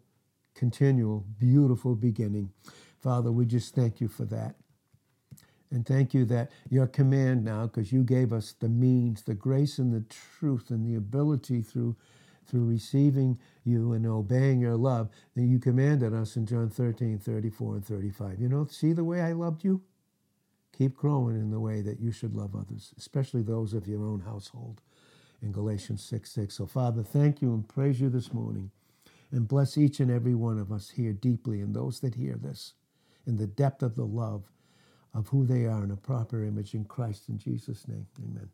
[0.55, 2.51] continual, beautiful beginning.
[3.01, 4.55] Father, we just thank you for that.
[5.71, 9.77] And thank you that your command now, because you gave us the means, the grace
[9.77, 10.03] and the
[10.37, 11.95] truth and the ability through
[12.47, 17.75] through receiving you and obeying your love, that you commanded us in John 13, 34,
[17.75, 18.39] and 35.
[18.39, 19.81] You know, see the way I loved you?
[20.77, 24.21] Keep growing in the way that you should love others, especially those of your own
[24.21, 24.81] household
[25.41, 26.55] in Galatians 6, 6.
[26.55, 28.71] So, Father, thank you and praise you this morning.
[29.31, 32.73] And bless each and every one of us here deeply and those that hear this
[33.25, 34.43] in the depth of the love
[35.13, 38.07] of who they are in a proper image in Christ in Jesus' name.
[38.23, 38.49] Amen.